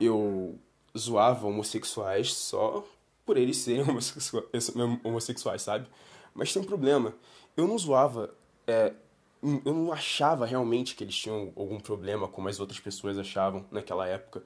eu 0.00 0.58
zoava 0.96 1.46
homossexuais 1.46 2.32
só 2.32 2.84
por 3.26 3.36
eles 3.36 3.58
serem 3.58 3.84
homossexuais, 5.04 5.62
sabe? 5.62 5.86
Mas 6.34 6.52
tem 6.52 6.62
um 6.62 6.64
problema. 6.64 7.14
Eu 7.54 7.68
não 7.68 7.76
zoava, 7.76 8.34
é, 8.66 8.94
eu 9.42 9.74
não 9.74 9.92
achava 9.92 10.46
realmente 10.46 10.94
que 10.94 11.04
eles 11.04 11.16
tinham 11.16 11.52
algum 11.56 11.78
problema 11.78 12.26
como 12.26 12.48
as 12.48 12.58
outras 12.58 12.80
pessoas 12.80 13.18
achavam 13.18 13.66
naquela 13.70 14.06
época. 14.06 14.42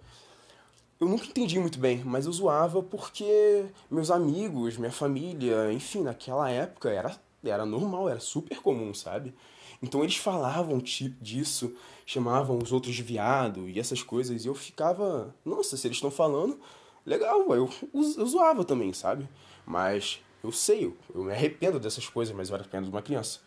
Eu 1.03 1.09
nunca 1.09 1.27
entendi 1.27 1.59
muito 1.59 1.81
bem, 1.81 2.01
mas 2.05 2.27
eu 2.27 2.33
zoava 2.33 2.81
porque 2.81 3.67
meus 3.91 4.09
amigos, 4.09 4.77
minha 4.77 4.93
família, 4.93 5.73
enfim, 5.73 6.01
naquela 6.01 6.49
época 6.49 6.91
era, 6.91 7.17
era 7.43 7.67
normal, 7.67 8.09
era 8.09 8.21
super 8.21 8.61
comum, 8.61 8.95
sabe? 8.95 9.35
Então 9.83 10.05
eles 10.05 10.15
falavam 10.15 10.79
tipo 10.79 11.21
disso, 11.21 11.75
chamavam 12.07 12.57
os 12.57 12.71
outros 12.71 12.95
de 12.95 13.03
viado 13.03 13.69
e 13.69 13.81
essas 13.81 14.01
coisas, 14.01 14.45
e 14.45 14.49
eu 14.49 14.55
ficava, 14.55 15.35
nossa, 15.45 15.77
se 15.77 15.89
eles 15.89 15.97
estão 15.97 16.09
falando, 16.09 16.61
legal, 17.05 17.53
eu, 17.53 17.69
eu 17.93 18.27
zoava 18.27 18.65
também, 18.65 18.93
sabe? 18.93 19.29
Mas 19.67 20.21
eu 20.41 20.53
sei, 20.53 20.85
eu, 21.13 21.25
me 21.25 21.33
arrependo 21.33 21.81
dessas 21.81 22.09
coisas, 22.09 22.33
mas 22.33 22.49
eu 22.49 22.55
era 22.55 22.65
apenas 22.65 22.89
uma 22.89 23.03
criança. 23.03 23.41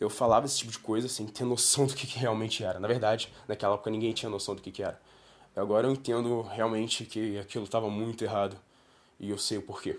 Eu 0.00 0.10
falava 0.10 0.46
esse 0.46 0.58
tipo 0.58 0.72
de 0.72 0.80
coisa 0.80 1.06
sem 1.06 1.26
ter 1.26 1.44
noção 1.44 1.86
do 1.86 1.94
que, 1.94 2.08
que 2.08 2.18
realmente 2.18 2.64
era. 2.64 2.80
Na 2.80 2.88
verdade, 2.88 3.32
naquela 3.46 3.74
época 3.74 3.88
ninguém 3.88 4.12
tinha 4.12 4.28
noção 4.28 4.56
do 4.56 4.60
que, 4.60 4.72
que 4.72 4.82
era. 4.82 5.00
Agora 5.54 5.86
eu 5.86 5.92
entendo 5.92 6.42
realmente 6.42 7.04
que 7.04 7.38
aquilo 7.38 7.64
estava 7.64 7.90
muito 7.90 8.24
errado. 8.24 8.56
E 9.20 9.30
eu 9.30 9.38
sei 9.38 9.58
o 9.58 9.62
porquê. 9.62 9.98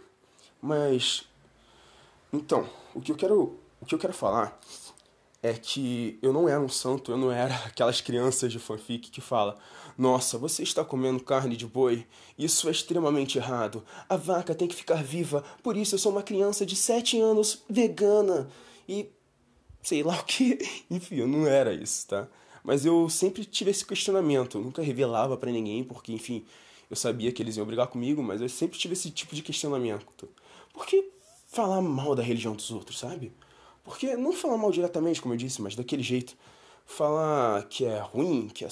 Mas. 0.61 1.23
Então, 2.31 2.67
o 2.95 3.01
que 3.01 3.11
eu 3.11 3.15
quero, 3.15 3.57
o 3.79 3.85
que 3.85 3.93
eu 3.93 3.99
quero 3.99 4.13
falar 4.13 4.59
é 5.41 5.53
que 5.53 6.17
eu 6.21 6.31
não 6.31 6.47
era 6.47 6.59
um 6.59 6.69
santo, 6.69 7.11
eu 7.11 7.17
não 7.17 7.31
era 7.31 7.53
aquelas 7.67 8.01
crianças 8.01 8.51
de 8.51 8.59
fanfic 8.59 9.11
que 9.11 9.21
fala: 9.21 9.57
"Nossa, 9.97 10.37
você 10.37 10.63
está 10.63 10.83
comendo 10.83 11.23
carne 11.23 11.55
de 11.55 11.67
boi? 11.67 12.07
Isso 12.37 12.67
é 12.67 12.71
extremamente 12.71 13.37
errado. 13.37 13.83
A 14.09 14.15
vaca 14.17 14.55
tem 14.55 14.67
que 14.67 14.75
ficar 14.75 15.03
viva, 15.03 15.43
por 15.61 15.77
isso 15.77 15.95
eu 15.95 15.99
sou 15.99 16.11
uma 16.11 16.23
criança 16.23 16.65
de 16.65 16.75
7 16.75 17.19
anos 17.19 17.63
vegana." 17.69 18.49
E 18.87 19.09
sei 19.81 20.01
lá 20.01 20.15
o 20.19 20.23
que. 20.23 20.57
Enfim, 20.89 21.17
eu 21.17 21.27
não 21.27 21.45
era 21.45 21.73
isso, 21.73 22.07
tá? 22.07 22.27
Mas 22.63 22.85
eu 22.85 23.09
sempre 23.09 23.43
tive 23.43 23.71
esse 23.71 23.85
questionamento, 23.85 24.57
eu 24.57 24.63
nunca 24.63 24.81
revelava 24.81 25.35
para 25.35 25.51
ninguém, 25.51 25.83
porque 25.83 26.13
enfim, 26.13 26.45
eu 26.89 26.95
sabia 26.95 27.31
que 27.31 27.41
eles 27.41 27.57
iam 27.57 27.65
brigar 27.65 27.87
comigo, 27.87 28.23
mas 28.23 28.39
eu 28.39 28.47
sempre 28.47 28.79
tive 28.79 28.93
esse 28.93 29.11
tipo 29.11 29.35
de 29.35 29.41
questionamento. 29.41 30.29
Por 30.71 30.85
que 30.85 31.11
falar 31.47 31.81
mal 31.81 32.15
da 32.15 32.23
religião 32.23 32.55
dos 32.55 32.71
outros, 32.71 32.99
sabe? 32.99 33.33
Porque 33.83 34.15
não 34.15 34.31
falar 34.31 34.57
mal 34.57 34.71
diretamente, 34.71 35.21
como 35.21 35.33
eu 35.33 35.37
disse, 35.37 35.61
mas 35.61 35.75
daquele 35.75 36.01
jeito. 36.01 36.35
Falar 36.85 37.63
que 37.67 37.85
é 37.85 37.99
ruim, 37.99 38.47
que 38.47 38.63
é 38.63 38.67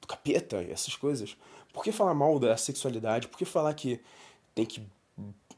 do 0.00 0.06
capeta, 0.06 0.62
essas 0.62 0.96
coisas. 0.96 1.36
Por 1.72 1.84
que 1.84 1.92
falar 1.92 2.14
mal 2.14 2.38
da 2.38 2.56
sexualidade? 2.56 3.28
Por 3.28 3.38
que 3.38 3.44
falar 3.44 3.72
que 3.74 4.00
tem 4.54 4.64
que 4.64 4.82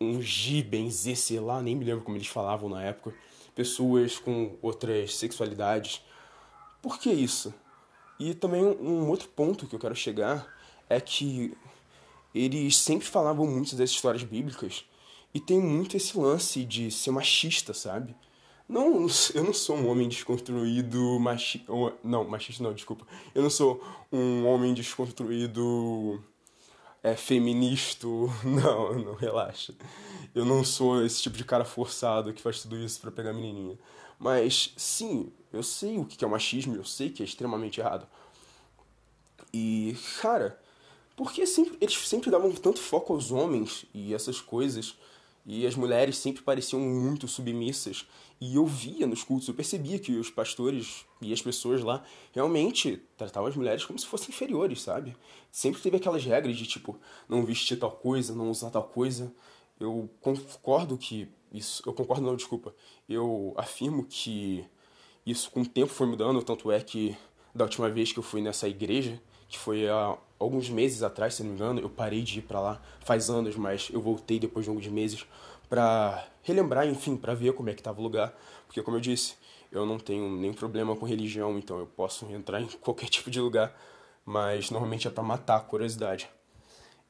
ungir, 0.00 0.64
benzer, 0.64 1.16
sei 1.16 1.40
lá, 1.40 1.62
nem 1.62 1.75
me 1.75 1.85
lembro 1.85 2.04
como 2.04 2.16
eles 2.16 2.28
falavam 2.28 2.68
na 2.68 2.83
época. 2.83 3.14
Pessoas 3.54 4.18
com 4.18 4.57
outras 4.62 5.14
sexualidades. 5.16 6.02
Por 6.80 6.99
que 6.99 7.11
isso? 7.11 7.52
E 8.18 8.34
também 8.34 8.64
um 8.64 9.08
outro 9.08 9.28
ponto 9.28 9.66
que 9.66 9.75
eu 9.75 9.78
quero 9.78 9.94
chegar 9.94 10.46
é 10.88 11.00
que 11.00 11.56
eles 12.34 12.76
sempre 12.76 13.06
falavam 13.06 13.46
muito 13.46 13.76
das 13.76 13.90
histórias 13.90 14.22
bíblicas 14.22 14.84
e 15.32 15.40
tem 15.40 15.60
muito 15.60 15.96
esse 15.96 16.18
lance 16.18 16.64
de 16.64 16.90
ser 16.90 17.10
machista, 17.10 17.72
sabe? 17.75 18.14
Não, 18.68 19.06
eu 19.34 19.44
não 19.44 19.54
sou 19.54 19.76
um 19.76 19.88
homem 19.88 20.08
desconstruído 20.08 21.18
machista. 21.18 21.72
Não, 22.04 22.28
machista 22.28 22.62
não, 22.62 22.75
desculpa. 22.75 23.06
Eu 23.34 23.42
não 23.42 23.48
sou 23.48 23.82
um 24.12 24.46
homem 24.46 24.75
desconstruído 24.75 26.22
é, 27.02 27.16
feminista. 27.16 28.06
Não, 28.44 28.94
não, 28.98 29.14
relaxa. 29.14 29.75
Eu 30.34 30.44
não 30.44 30.62
sou 30.62 31.04
esse 31.04 31.22
tipo 31.22 31.37
de 31.37 31.44
cara 31.44 31.64
forçado 31.64 32.32
que 32.32 32.42
faz 32.42 32.60
tudo 32.62 32.76
isso 32.76 33.00
para 33.00 33.10
pegar 33.10 33.32
menininha. 33.32 33.78
Mas, 34.18 34.72
sim, 34.76 35.32
eu 35.52 35.62
sei 35.62 35.98
o 35.98 36.04
que 36.04 36.25
é 36.25 36.26
o 36.26 36.30
machismo, 36.30 36.75
eu 36.75 36.84
sei 36.84 37.10
que 37.10 37.22
é 37.22 37.26
extremamente 37.26 37.80
errado. 37.80 38.06
E, 39.52 39.96
cara, 40.20 40.60
porque 41.16 41.46
sempre, 41.46 41.76
eles 41.80 41.96
sempre 42.06 42.30
davam 42.30 42.50
tanto 42.52 42.80
foco 42.80 43.12
aos 43.12 43.30
homens 43.30 43.84
e 43.94 44.14
essas 44.14 44.40
coisas 44.40 44.96
e 45.46 45.66
as 45.66 45.75
mulheres 45.75 46.18
sempre 46.18 46.42
pareciam 46.42 46.80
muito 46.80 47.26
submissas. 47.26 48.06
E 48.40 48.56
eu 48.56 48.66
via 48.66 49.06
nos 49.06 49.25
cultos, 49.25 49.48
eu 49.48 49.54
percebia 49.54 49.98
que 49.98 50.12
os 50.12 50.30
pastores 50.30 51.06
e 51.22 51.32
as 51.32 51.40
pessoas 51.40 51.82
lá 51.82 52.04
realmente 52.32 53.02
tratavam 53.16 53.48
as 53.48 53.56
mulheres 53.56 53.84
como 53.84 53.98
se 53.98 54.06
fossem 54.06 54.28
inferiores, 54.28 54.82
sabe? 54.82 55.16
Sempre 55.50 55.80
teve 55.80 55.96
aquelas 55.96 56.22
regras 56.25 56.56
de 56.56 56.66
tipo, 56.66 57.00
não 57.28 57.44
vestir 57.44 57.78
tal 57.78 57.90
coisa, 57.90 58.34
não 58.34 58.50
usar 58.50 58.70
tal 58.70 58.84
coisa. 58.84 59.32
Eu 59.80 60.11
concordo 60.20 60.97
que 60.97 61.28
isso. 61.52 61.82
Eu 61.87 61.92
concordo, 61.92 62.23
não, 62.23 62.37
desculpa. 62.37 62.75
Eu 63.08 63.54
afirmo 63.56 64.04
que 64.04 64.64
isso 65.25 65.50
com 65.50 65.62
o 65.62 65.66
tempo 65.66 65.92
foi 65.92 66.06
mudando, 66.06 66.42
tanto 66.42 66.70
é 66.70 66.80
que 66.80 67.16
da 67.54 67.64
última 67.64 67.88
vez 67.90 68.12
que 68.12 68.18
eu 68.18 68.23
fui 68.23 68.40
nessa 68.40 68.68
igreja, 68.68 69.20
que 69.49 69.58
foi 69.58 69.88
há 69.88 70.16
alguns 70.38 70.68
meses 70.70 71.02
atrás, 71.02 71.35
se 71.35 71.42
não 71.42 71.50
me 71.50 71.56
engano, 71.56 71.80
eu 71.80 71.90
parei 71.90 72.23
de 72.23 72.38
ir 72.38 72.42
para 72.42 72.61
lá 72.61 72.82
faz 73.00 73.28
anos, 73.30 73.56
mas 73.56 73.88
eu 73.92 74.00
voltei 74.00 74.38
depois 74.38 74.64
de 74.64 74.70
alguns 74.70 74.87
meses 74.87 75.26
para 75.68 76.26
relembrar, 76.42 76.87
enfim, 76.87 77.16
para 77.16 77.35
ver 77.35 77.52
como 77.52 77.68
é 77.68 77.75
que 77.75 77.80
estava 77.80 78.00
o 78.00 78.02
lugar, 78.02 78.35
porque 78.66 78.82
como 78.82 78.97
eu 78.97 79.00
disse, 79.00 79.35
eu 79.70 79.85
não 79.85 79.99
tenho 79.99 80.30
nenhum 80.30 80.54
problema 80.54 80.97
com 80.97 81.04
religião, 81.04 81.58
então 81.58 81.78
eu 81.78 81.87
posso 81.87 82.26
entrar 82.26 82.61
em 82.61 82.66
qualquer 82.66 83.08
tipo 83.11 83.30
de 83.30 83.40
lugar, 83.40 83.78
mas 84.25 84.70
normalmente 84.70 85.06
é 85.08 85.11
para 85.11 85.23
matar 85.23 85.56
a 85.56 85.61
curiosidade. 85.61 86.28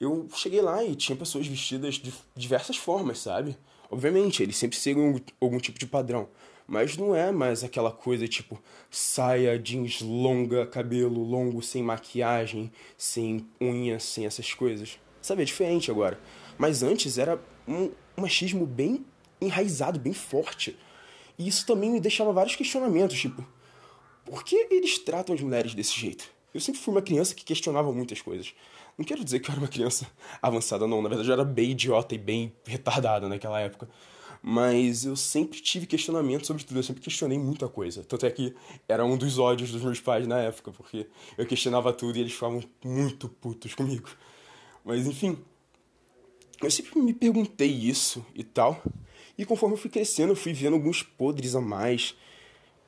Eu 0.00 0.28
cheguei 0.32 0.60
lá 0.60 0.84
e 0.84 0.94
tinha 0.94 1.16
pessoas 1.16 1.46
vestidas 1.46 1.96
de 1.96 2.12
diversas 2.36 2.76
formas, 2.76 3.18
sabe? 3.18 3.56
Obviamente, 3.90 4.42
eles 4.42 4.56
sempre 4.56 4.78
seguem 4.78 5.20
algum 5.40 5.58
tipo 5.58 5.78
de 5.78 5.86
padrão, 5.86 6.28
mas 6.68 6.96
não 6.96 7.16
é 7.16 7.32
mais 7.32 7.64
aquela 7.64 7.90
coisa 7.90 8.28
tipo 8.28 8.62
saia, 8.90 9.58
jeans 9.58 10.00
longa, 10.00 10.66
cabelo 10.66 11.24
longo, 11.24 11.60
sem 11.62 11.82
maquiagem, 11.82 12.70
sem 12.96 13.48
unhas, 13.60 14.04
sem 14.04 14.24
essas 14.24 14.54
coisas. 14.54 15.00
Sabe, 15.20 15.42
é 15.42 15.44
diferente 15.44 15.90
agora. 15.90 16.20
Mas 16.56 16.82
antes 16.82 17.18
era 17.18 17.42
um, 17.66 17.90
um 18.16 18.22
machismo 18.22 18.66
bem 18.66 19.04
enraizado, 19.40 19.98
bem 19.98 20.12
forte. 20.12 20.78
E 21.36 21.48
isso 21.48 21.66
também 21.66 21.90
me 21.90 22.00
deixava 22.00 22.32
vários 22.32 22.54
questionamentos, 22.54 23.18
tipo, 23.18 23.44
por 24.24 24.44
que 24.44 24.68
eles 24.70 24.98
tratam 24.98 25.34
as 25.34 25.40
mulheres 25.40 25.74
desse 25.74 25.98
jeito? 25.98 26.30
Eu 26.52 26.60
sempre 26.60 26.80
fui 26.80 26.92
uma 26.92 27.02
criança 27.02 27.34
que 27.34 27.44
questionava 27.44 27.92
muitas 27.92 28.20
coisas. 28.20 28.54
Não 28.98 29.04
quero 29.04 29.24
dizer 29.24 29.38
que 29.38 29.48
eu 29.48 29.52
era 29.52 29.60
uma 29.60 29.68
criança 29.68 30.06
avançada, 30.42 30.86
não. 30.86 31.00
Na 31.00 31.08
verdade, 31.08 31.30
eu 31.30 31.32
era 31.32 31.44
bem 31.44 31.70
idiota 31.70 32.16
e 32.16 32.18
bem 32.18 32.52
retardada 32.66 33.28
naquela 33.28 33.60
época. 33.60 33.88
Mas 34.42 35.04
eu 35.04 35.16
sempre 35.16 35.60
tive 35.60 35.86
questionamento 35.86 36.46
sobre 36.46 36.64
tudo, 36.64 36.78
eu 36.78 36.82
sempre 36.82 37.02
questionei 37.02 37.38
muita 37.38 37.68
coisa. 37.68 38.04
Tanto 38.04 38.26
é 38.26 38.30
que 38.30 38.54
era 38.88 39.04
um 39.04 39.16
dos 39.16 39.38
ódios 39.38 39.70
dos 39.70 39.82
meus 39.82 40.00
pais 40.00 40.26
na 40.26 40.40
época, 40.40 40.72
porque 40.72 41.06
eu 41.36 41.46
questionava 41.46 41.92
tudo 41.92 42.16
e 42.16 42.20
eles 42.20 42.32
ficavam 42.32 42.62
muito 42.84 43.28
putos 43.28 43.74
comigo. 43.74 44.08
Mas 44.84 45.06
enfim, 45.06 45.38
eu 46.60 46.70
sempre 46.70 47.00
me 47.00 47.12
perguntei 47.12 47.70
isso 47.70 48.24
e 48.34 48.42
tal. 48.42 48.82
E 49.36 49.44
conforme 49.44 49.74
eu 49.74 49.78
fui 49.78 49.90
crescendo, 49.90 50.32
eu 50.32 50.36
fui 50.36 50.52
vendo 50.52 50.74
alguns 50.74 51.02
podres 51.02 51.54
a 51.54 51.60
mais. 51.60 52.16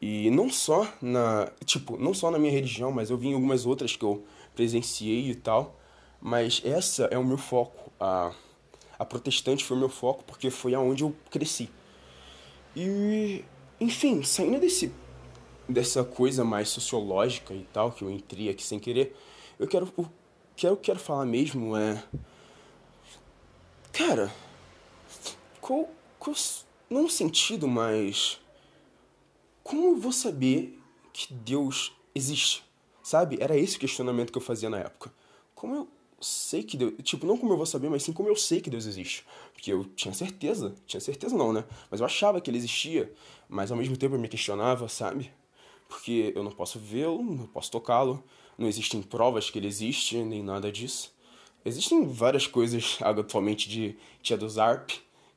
E 0.01 0.31
não 0.31 0.49
só 0.49 0.93
na, 1.01 1.53
tipo, 1.65 1.97
não 1.97 2.15
só 2.15 2.31
na 2.31 2.39
minha 2.39 2.53
religião, 2.53 2.91
mas 2.91 3.11
eu 3.11 3.19
vi 3.19 3.29
em 3.29 3.35
algumas 3.35 3.67
outras 3.67 3.95
que 3.95 4.05
eu 4.05 4.25
presenciei 4.55 5.31
e 5.31 5.35
tal. 5.35 5.80
Mas 6.21 6.61
essa 6.65 7.05
é 7.05 7.19
o 7.19 7.25
meu 7.25 7.39
foco, 7.39 7.91
a 7.99 8.33
a 9.01 9.05
protestante 9.07 9.65
foi 9.65 9.79
o 9.79 9.81
meu 9.81 9.89
foco 9.89 10.23
porque 10.25 10.51
foi 10.51 10.75
aonde 10.75 11.03
eu 11.03 11.17
cresci. 11.31 11.71
E, 12.77 13.43
enfim, 13.81 14.23
saindo 14.23 14.61
desse 14.61 14.93
dessa 15.67 16.05
coisa 16.05 16.45
mais 16.45 16.69
sociológica 16.69 17.55
e 17.55 17.67
tal 17.73 17.93
que 17.93 18.03
eu 18.03 18.11
entrei 18.11 18.51
aqui 18.51 18.63
sem 18.63 18.79
querer, 18.79 19.17
eu 19.59 19.67
quero 19.67 19.91
o 19.97 20.05
que 20.55 20.67
eu 20.67 20.77
quero 20.77 20.99
falar 20.99 21.25
mesmo 21.25 21.75
é 21.75 22.05
cara, 23.91 24.31
qual, 25.63 25.89
qual 26.19 26.37
não 26.91 27.09
sentido, 27.09 27.67
mas 27.67 28.39
como 29.63 29.93
eu 29.93 29.97
vou 29.97 30.13
saber 30.13 30.79
que 31.11 31.33
Deus 31.33 31.91
existe? 32.15 32.63
Sabe? 33.03 33.39
Era 33.41 33.57
esse 33.57 33.79
o 33.79 33.81
questionamento 33.81 34.31
que 34.31 34.37
eu 34.37 34.43
fazia 34.43 34.69
na 34.69 34.81
época. 34.81 35.11
Como 35.55 35.75
eu 35.75 35.89
sei 36.21 36.63
que 36.63 36.77
Deus. 36.77 36.95
Tipo, 37.03 37.27
não 37.27 37.37
como 37.37 37.53
eu 37.53 37.57
vou 37.57 37.67
saber, 37.67 37.89
mas 37.89 38.03
sim 38.03 38.13
como 38.13 38.29
eu 38.29 38.37
sei 38.37 38.61
que 38.61 38.71
Deus 38.71 38.87
existe. 38.87 39.25
Porque 39.53 39.73
eu 39.73 39.85
tinha 39.85 40.13
certeza. 40.13 40.75
Tinha 40.87 41.01
certeza 41.01 41.37
não, 41.37 41.53
né? 41.53 41.65
Mas 41.91 42.01
eu 42.01 42.07
achava 42.07 42.41
que 42.41 42.51
ele 42.51 42.59
existia. 42.59 43.13
Mas 43.49 43.71
ao 43.71 43.77
mesmo 43.77 43.97
tempo 43.97 44.15
eu 44.15 44.19
me 44.19 44.29
questionava, 44.29 44.89
sabe? 44.89 45.33
Porque 45.89 46.33
eu 46.37 46.43
não 46.45 46.53
posso 46.53 46.79
vê-lo, 46.79 47.23
não 47.23 47.47
posso 47.47 47.71
tocá-lo. 47.71 48.23
Não 48.57 48.69
existem 48.69 49.03
provas 49.03 49.51
que 49.51 49.59
ele 49.59 49.67
existe, 49.67 50.17
nem 50.19 50.43
nada 50.43 50.71
disso. 50.71 51.13
Existem 51.65 52.07
várias 52.07 52.47
coisas 52.47 52.99
atualmente 53.03 53.69
de 53.69 53.97
Tia 54.23 54.37
do 54.37 54.49
Zarp, 54.49 54.91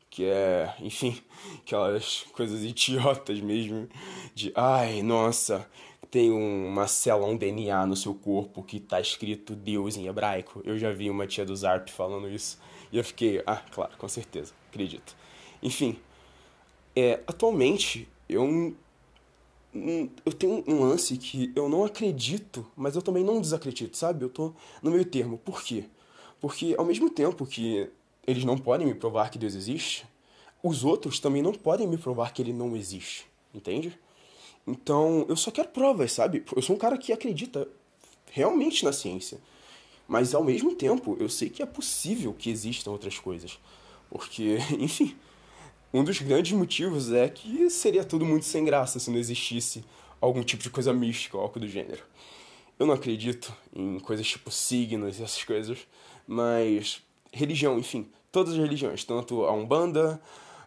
que 0.09 0.25
é, 0.25 0.73
enfim, 0.79 1.19
aquelas 1.59 2.23
coisas 2.33 2.63
idiotas 2.63 3.39
mesmo. 3.39 3.87
De, 4.35 4.51
ai, 4.55 5.01
nossa, 5.01 5.67
tem 6.13 6.29
uma 6.29 6.85
célula, 6.85 7.25
um 7.25 7.35
DNA 7.35 7.87
no 7.87 7.95
seu 7.95 8.13
corpo 8.13 8.61
que 8.61 8.79
tá 8.79 9.01
escrito 9.01 9.55
Deus 9.55 9.97
em 9.97 10.05
hebraico. 10.05 10.61
Eu 10.63 10.77
já 10.77 10.91
vi 10.91 11.09
uma 11.09 11.25
tia 11.25 11.43
do 11.43 11.55
Zarp 11.55 11.89
falando 11.89 12.29
isso. 12.29 12.59
E 12.91 12.97
eu 12.99 13.03
fiquei, 13.03 13.41
ah, 13.47 13.63
claro, 13.71 13.97
com 13.97 14.07
certeza, 14.07 14.53
acredito. 14.69 15.15
Enfim, 15.63 15.97
é, 16.95 17.19
atualmente 17.25 18.07
eu, 18.29 18.75
eu 20.23 20.33
tenho 20.33 20.63
um 20.67 20.81
lance 20.81 21.17
que 21.17 21.51
eu 21.55 21.67
não 21.67 21.83
acredito, 21.83 22.63
mas 22.77 22.95
eu 22.95 23.01
também 23.01 23.23
não 23.23 23.41
desacredito, 23.41 23.97
sabe? 23.97 24.23
Eu 24.23 24.29
tô 24.29 24.53
no 24.83 24.91
meio 24.91 25.05
termo. 25.05 25.39
Por 25.39 25.63
quê? 25.63 25.85
Porque 26.39 26.75
ao 26.77 26.85
mesmo 26.85 27.09
tempo 27.09 27.43
que 27.43 27.89
eles 28.27 28.45
não 28.45 28.55
podem 28.55 28.85
me 28.85 28.93
provar 28.93 29.31
que 29.31 29.39
Deus 29.39 29.55
existe, 29.55 30.05
os 30.61 30.83
outros 30.83 31.19
também 31.19 31.41
não 31.41 31.53
podem 31.53 31.87
me 31.87 31.97
provar 31.97 32.31
que 32.33 32.41
ele 32.43 32.53
não 32.53 32.75
existe, 32.75 33.25
entende? 33.51 33.97
Então, 34.65 35.25
eu 35.27 35.35
só 35.35 35.51
quero 35.51 35.69
provas, 35.69 36.11
sabe? 36.13 36.43
Eu 36.55 36.61
sou 36.61 36.75
um 36.75 36.79
cara 36.79 36.97
que 36.97 37.11
acredita 37.11 37.67
realmente 38.31 38.85
na 38.85 38.93
ciência. 38.93 39.39
Mas 40.07 40.33
ao 40.33 40.43
mesmo 40.43 40.75
tempo, 40.75 41.17
eu 41.19 41.29
sei 41.29 41.49
que 41.49 41.61
é 41.61 41.65
possível 41.65 42.33
que 42.33 42.49
existam 42.49 42.91
outras 42.91 43.17
coisas. 43.19 43.59
Porque, 44.09 44.57
enfim, 44.79 45.15
um 45.93 46.03
dos 46.03 46.19
grandes 46.19 46.51
motivos 46.53 47.11
é 47.11 47.29
que 47.29 47.69
seria 47.69 48.03
tudo 48.03 48.25
muito 48.25 48.45
sem 48.45 48.65
graça 48.65 48.99
se 48.99 49.11
não 49.11 49.17
existisse 49.17 49.83
algum 50.19 50.43
tipo 50.43 50.63
de 50.63 50.69
coisa 50.69 50.93
mística 50.93 51.37
ou 51.37 51.43
algo 51.43 51.59
do 51.59 51.67
gênero. 51.67 52.03
Eu 52.79 52.87
não 52.87 52.93
acredito 52.93 53.53
em 53.75 53.99
coisas 53.99 54.27
tipo 54.27 54.49
signos 54.49 55.19
e 55.19 55.23
essas 55.23 55.43
coisas, 55.43 55.79
mas 56.27 57.01
religião, 57.31 57.77
enfim, 57.77 58.09
todas 58.31 58.53
as 58.53 58.59
religiões, 58.59 59.03
tanto 59.03 59.45
a 59.45 59.51
Umbanda, 59.51 60.19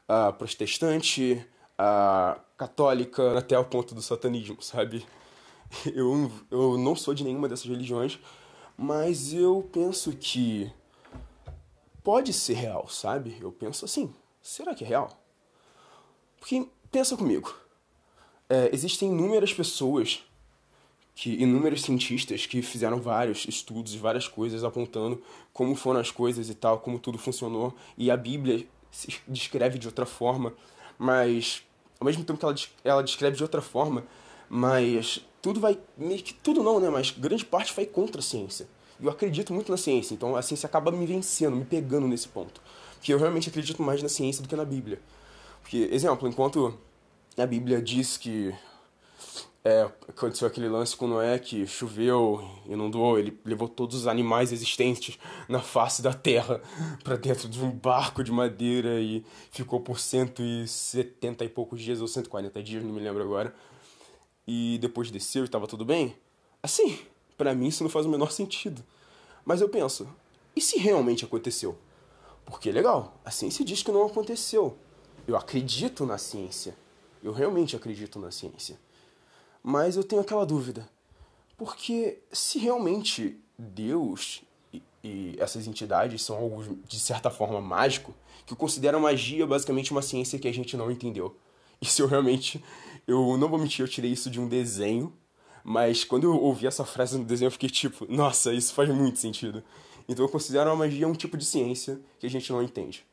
a 0.06 0.32
protestante, 0.32 1.44
a 1.78 2.38
católica, 2.56 3.38
até 3.38 3.58
o 3.58 3.64
ponto 3.64 3.94
do 3.94 4.02
satanismo, 4.02 4.62
sabe? 4.62 5.04
Eu, 5.92 6.30
eu 6.48 6.78
não 6.78 6.94
sou 6.94 7.12
de 7.12 7.24
nenhuma 7.24 7.48
dessas 7.48 7.66
religiões, 7.66 8.20
mas 8.78 9.32
eu 9.32 9.68
penso 9.72 10.12
que 10.12 10.72
pode 12.04 12.32
ser 12.32 12.54
real, 12.54 12.88
sabe? 12.88 13.36
Eu 13.40 13.50
penso 13.50 13.84
assim, 13.84 14.14
será 14.40 14.76
que 14.76 14.84
é 14.84 14.86
real? 14.86 15.10
Porque, 16.38 16.68
pensa 16.88 17.16
comigo, 17.16 17.52
é, 18.48 18.70
existem 18.72 19.08
inúmeras 19.08 19.52
pessoas, 19.52 20.22
que 21.16 21.42
inúmeros 21.42 21.82
cientistas 21.82 22.46
que 22.46 22.62
fizeram 22.62 23.00
vários 23.00 23.46
estudos 23.48 23.94
e 23.94 23.98
várias 23.98 24.28
coisas 24.28 24.62
apontando 24.62 25.20
como 25.52 25.74
foram 25.74 25.98
as 25.98 26.12
coisas 26.12 26.48
e 26.48 26.54
tal, 26.54 26.78
como 26.78 27.00
tudo 27.00 27.18
funcionou, 27.18 27.74
e 27.98 28.08
a 28.10 28.16
Bíblia 28.16 28.68
se 28.90 29.20
descreve 29.26 29.78
de 29.78 29.88
outra 29.88 30.06
forma, 30.06 30.54
mas 30.98 31.62
ao 32.00 32.04
mesmo 32.04 32.24
tempo 32.24 32.38
que 32.38 32.44
ela, 32.44 32.54
ela 32.84 33.02
descreve 33.02 33.36
de 33.36 33.42
outra 33.42 33.62
forma, 33.62 34.04
mas 34.48 35.20
tudo 35.42 35.60
vai. 35.60 35.78
Meio 35.96 36.22
que 36.22 36.34
tudo 36.34 36.62
não, 36.62 36.80
né? 36.80 36.90
Mas 36.90 37.10
grande 37.10 37.44
parte 37.44 37.74
vai 37.74 37.86
contra 37.86 38.20
a 38.20 38.22
ciência. 38.22 38.68
Eu 39.00 39.10
acredito 39.10 39.52
muito 39.52 39.70
na 39.70 39.76
ciência, 39.76 40.14
então 40.14 40.36
a 40.36 40.42
ciência 40.42 40.66
acaba 40.66 40.90
me 40.90 41.04
vencendo, 41.04 41.54
me 41.54 41.64
pegando 41.64 42.08
nesse 42.08 42.28
ponto. 42.28 42.60
Porque 42.94 43.12
eu 43.12 43.18
realmente 43.18 43.48
acredito 43.48 43.82
mais 43.82 44.02
na 44.02 44.08
ciência 44.08 44.42
do 44.42 44.48
que 44.48 44.56
na 44.56 44.64
Bíblia. 44.64 45.00
Porque, 45.60 45.88
exemplo, 45.92 46.26
enquanto 46.26 46.78
a 47.36 47.46
Bíblia 47.46 47.82
diz 47.82 48.16
que 48.16 48.54
é, 49.66 49.82
aconteceu 50.06 50.46
aquele 50.46 50.68
lance 50.68 50.96
com 50.96 51.08
Noé 51.08 51.40
que 51.40 51.66
choveu, 51.66 52.48
inundou, 52.66 53.18
ele 53.18 53.36
levou 53.44 53.68
todos 53.68 53.96
os 53.96 54.06
animais 54.06 54.52
existentes 54.52 55.18
na 55.48 55.60
face 55.60 56.00
da 56.00 56.14
terra 56.14 56.62
para 57.02 57.16
dentro 57.16 57.48
de 57.48 57.60
um 57.60 57.72
barco 57.72 58.22
de 58.22 58.30
madeira 58.30 59.00
e 59.00 59.24
ficou 59.50 59.80
por 59.80 59.98
170 59.98 61.44
e 61.44 61.48
poucos 61.48 61.82
dias 61.82 62.00
ou 62.00 62.06
140 62.06 62.62
dias, 62.62 62.84
não 62.84 62.92
me 62.92 63.00
lembro 63.00 63.20
agora 63.24 63.52
e 64.46 64.78
depois 64.80 65.10
desceu 65.10 65.42
e 65.42 65.46
estava 65.46 65.66
tudo 65.66 65.84
bem? 65.84 66.16
Assim, 66.62 67.00
para 67.36 67.52
mim 67.52 67.66
isso 67.66 67.82
não 67.82 67.90
faz 67.90 68.06
o 68.06 68.08
menor 68.08 68.30
sentido. 68.30 68.84
Mas 69.44 69.60
eu 69.60 69.68
penso, 69.68 70.08
e 70.54 70.60
se 70.60 70.78
realmente 70.78 71.24
aconteceu? 71.24 71.76
Porque 72.44 72.70
legal, 72.70 73.20
a 73.24 73.32
ciência 73.32 73.64
diz 73.64 73.82
que 73.82 73.90
não 73.90 74.06
aconteceu. 74.06 74.78
Eu 75.26 75.36
acredito 75.36 76.06
na 76.06 76.18
ciência. 76.18 76.76
Eu 77.20 77.32
realmente 77.32 77.74
acredito 77.74 78.20
na 78.20 78.30
ciência. 78.30 78.78
Mas 79.68 79.96
eu 79.96 80.04
tenho 80.04 80.22
aquela 80.22 80.46
dúvida. 80.46 80.88
Porque 81.56 82.20
se 82.30 82.56
realmente 82.56 83.36
Deus 83.58 84.44
e, 84.72 84.80
e 85.02 85.36
essas 85.40 85.66
entidades 85.66 86.22
são 86.22 86.36
algo 86.36 86.78
de 86.86 87.00
certa 87.00 87.30
forma 87.30 87.60
mágico, 87.60 88.14
que 88.46 88.52
eu 88.52 88.56
considero 88.56 89.00
magia 89.00 89.44
basicamente 89.44 89.90
uma 89.90 90.02
ciência 90.02 90.38
que 90.38 90.46
a 90.46 90.54
gente 90.54 90.76
não 90.76 90.88
entendeu. 90.88 91.36
Isso 91.82 92.00
eu 92.00 92.06
realmente 92.06 92.62
eu 93.08 93.36
não 93.36 93.48
vou 93.48 93.58
mentir, 93.58 93.84
eu 93.84 93.88
tirei 93.88 94.12
isso 94.12 94.30
de 94.30 94.40
um 94.40 94.48
desenho, 94.48 95.12
mas 95.64 96.04
quando 96.04 96.24
eu 96.24 96.40
ouvi 96.40 96.68
essa 96.68 96.84
frase 96.84 97.18
no 97.18 97.24
desenho 97.24 97.48
eu 97.48 97.52
fiquei 97.52 97.68
tipo, 97.68 98.06
nossa, 98.08 98.54
isso 98.54 98.72
faz 98.72 98.88
muito 98.88 99.18
sentido. 99.18 99.64
Então 100.08 100.24
eu 100.24 100.28
considero 100.28 100.70
a 100.70 100.76
magia 100.76 101.08
um 101.08 101.12
tipo 101.12 101.36
de 101.36 101.44
ciência 101.44 102.00
que 102.20 102.26
a 102.26 102.30
gente 102.30 102.52
não 102.52 102.62
entende. 102.62 103.04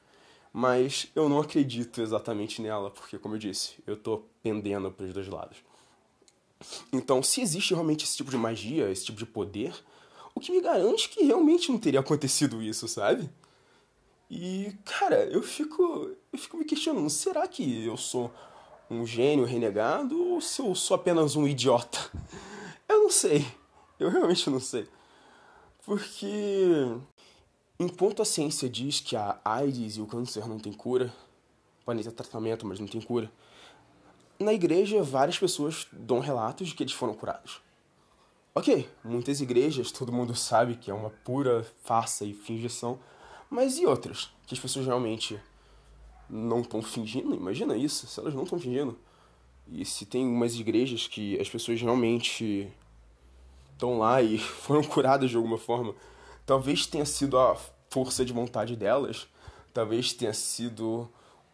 Mas 0.51 1.07
eu 1.15 1.27
não 1.27 1.39
acredito 1.39 1.99
exatamente 1.99 2.61
nela, 2.61 2.91
porque, 2.91 3.17
como 3.17 3.35
eu 3.35 3.39
disse, 3.39 3.73
eu 3.87 3.97
tô 3.97 4.23
pendendo 4.43 4.91
para 4.91 5.05
os 5.07 5.13
dois 5.13 5.27
lados. 5.27 5.57
Então, 6.91 7.21
se 7.21 7.41
existe 7.41 7.73
realmente 7.73 8.05
esse 8.05 8.17
tipo 8.17 8.31
de 8.31 8.37
magia, 8.37 8.89
esse 8.89 9.05
tipo 9.05 9.17
de 9.17 9.25
poder, 9.25 9.73
o 10.35 10.39
que 10.39 10.51
me 10.51 10.61
garante 10.61 11.09
que 11.09 11.23
realmente 11.23 11.71
não 11.71 11.77
teria 11.77 11.99
acontecido 11.99 12.61
isso, 12.61 12.87
sabe? 12.87 13.29
E, 14.29 14.73
cara, 14.83 15.25
eu 15.25 15.43
fico, 15.43 16.11
eu 16.31 16.39
fico 16.39 16.57
me 16.57 16.65
questionando, 16.65 17.09
será 17.09 17.47
que 17.47 17.85
eu 17.85 17.95
sou 17.97 18.31
um 18.89 19.05
gênio 19.05 19.45
renegado 19.45 20.19
ou 20.19 20.41
se 20.41 20.61
eu 20.61 20.73
sou 20.73 20.95
apenas 20.95 21.35
um 21.35 21.47
idiota? 21.47 21.99
Eu 22.87 23.03
não 23.03 23.09
sei. 23.09 23.47
Eu 23.97 24.09
realmente 24.09 24.49
não 24.49 24.59
sei. 24.59 24.85
Porque 25.85 26.27
enquanto 27.79 28.21
a 28.21 28.25
ciência 28.25 28.69
diz 28.69 28.99
que 28.99 29.15
a 29.15 29.39
AIDS 29.43 29.95
e 29.95 30.01
o 30.01 30.05
câncer 30.05 30.47
não 30.47 30.59
tem 30.59 30.73
cura, 30.73 31.13
podem 31.85 32.03
ter 32.03 32.11
tratamento, 32.11 32.67
mas 32.67 32.79
não 32.79 32.87
tem 32.87 33.01
cura, 33.01 33.31
na 34.39 34.53
igreja 34.53 35.01
várias 35.03 35.37
pessoas 35.37 35.87
dão 35.91 36.19
relatos 36.19 36.67
de 36.67 36.75
que 36.75 36.83
eles 36.83 36.93
foram 36.93 37.13
curados. 37.13 37.61
Ok, 38.55 38.87
muitas 39.03 39.41
igrejas, 39.41 39.91
todo 39.91 40.11
mundo 40.11 40.35
sabe 40.35 40.75
que 40.75 40.91
é 40.91 40.93
uma 40.93 41.09
pura 41.09 41.65
farsa 41.83 42.23
e 42.23 42.33
fingição, 42.33 42.99
mas 43.49 43.77
e 43.77 43.85
outras? 43.85 44.31
Que 44.45 44.53
as 44.53 44.59
pessoas 44.59 44.85
realmente 44.85 45.39
não 46.29 46.61
estão 46.61 46.81
fingindo, 46.81 47.33
imagina 47.33 47.75
isso, 47.75 48.05
se 48.07 48.19
elas 48.19 48.33
não 48.33 48.43
estão 48.43 48.59
fingindo. 48.59 48.97
E 49.67 49.83
se 49.85 50.05
tem 50.05 50.27
umas 50.27 50.55
igrejas 50.55 51.07
que 51.07 51.39
as 51.39 51.49
pessoas 51.49 51.81
realmente 51.81 52.71
estão 53.71 53.97
lá 53.97 54.21
e 54.21 54.37
foram 54.39 54.83
curadas 54.83 55.29
de 55.29 55.35
alguma 55.35 55.57
forma, 55.57 55.95
talvez 56.45 56.85
tenha 56.85 57.05
sido 57.05 57.39
a 57.39 57.55
força 57.89 58.23
de 58.23 58.33
vontade 58.33 58.75
delas, 58.75 59.27
talvez 59.73 60.13
tenha 60.13 60.33
sido 60.33 61.09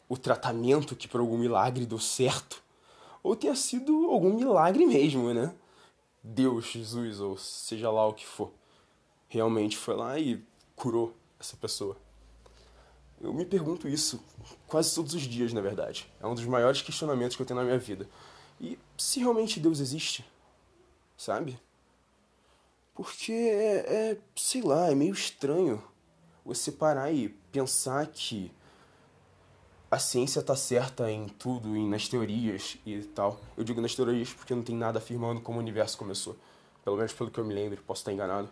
o 0.08 0.18
tratamento 0.18 0.96
que 0.96 1.08
por 1.08 1.22
algum 1.22 1.38
milagre 1.38 1.86
deu 1.86 2.00
certo, 2.00 2.62
ou 3.24 3.36
tenha 3.36 3.56
sido 3.56 4.10
algum 4.10 4.34
milagre 4.34 4.86
mesmo, 4.86 5.34
né? 5.34 5.54
Deus, 6.24 6.66
Jesus, 6.66 7.20
ou 7.20 7.38
seja 7.38 7.90
lá 7.90 8.06
o 8.08 8.14
que 8.14 8.26
for, 8.26 8.52
realmente 9.28 9.78
foi 9.78 9.96
lá 9.96 10.20
e 10.20 10.44
curou 10.76 11.14
essa 11.40 11.56
pessoa. 11.58 11.98
Eu 13.22 13.34
me 13.34 13.46
pergunto 13.46 13.88
isso 13.88 14.24
quase 14.68 14.96
todos 14.96 15.14
os 15.14 15.24
dias, 15.24 15.52
na 15.52 15.62
verdade. 15.62 16.10
É 16.22 16.28
um 16.28 16.34
dos 16.34 16.46
maiores 16.46 16.82
questionamentos 16.82 17.36
que 17.36 17.42
eu 17.42 17.46
tenho 17.46 17.60
na 17.60 17.66
minha 17.66 17.78
vida. 17.78 18.08
E 18.60 18.78
se 18.98 19.20
realmente 19.20 19.60
Deus 19.60 19.80
existe? 19.80 20.26
Sabe? 21.18 21.60
Porque 22.94 23.32
é, 23.32 24.12
é 24.12 24.18
sei 24.36 24.62
lá, 24.62 24.90
é 24.90 24.96
meio 24.96 25.14
estranho 25.14 25.84
você 26.46 26.72
parar 26.72 27.12
e 27.12 27.30
pensar 27.52 28.08
que 28.08 28.52
a 29.92 29.98
ciência 29.98 30.42
tá 30.42 30.56
certa 30.56 31.12
em 31.12 31.28
tudo, 31.28 31.76
em, 31.76 31.88
nas 31.90 32.08
teorias 32.08 32.78
e 32.86 33.02
tal. 33.02 33.40
Eu 33.58 33.64
digo 33.64 33.82
nas 33.82 33.96
teorias 33.96 34.32
porque 34.32 34.54
não 34.54 34.62
tem 34.62 34.76
nada 34.76 35.00
afirmando 35.00 35.42
como 35.42 35.58
o 35.58 35.62
universo 35.62 35.98
começou. 35.98 36.36
Pelo 36.84 36.96
menos 36.96 37.14
pelo 37.14 37.32
que 37.32 37.40
eu 37.40 37.46
me 37.46 37.54
lembro, 37.54 37.82
posso 37.84 38.02
estar 38.02 38.14
enganado. 38.14 38.50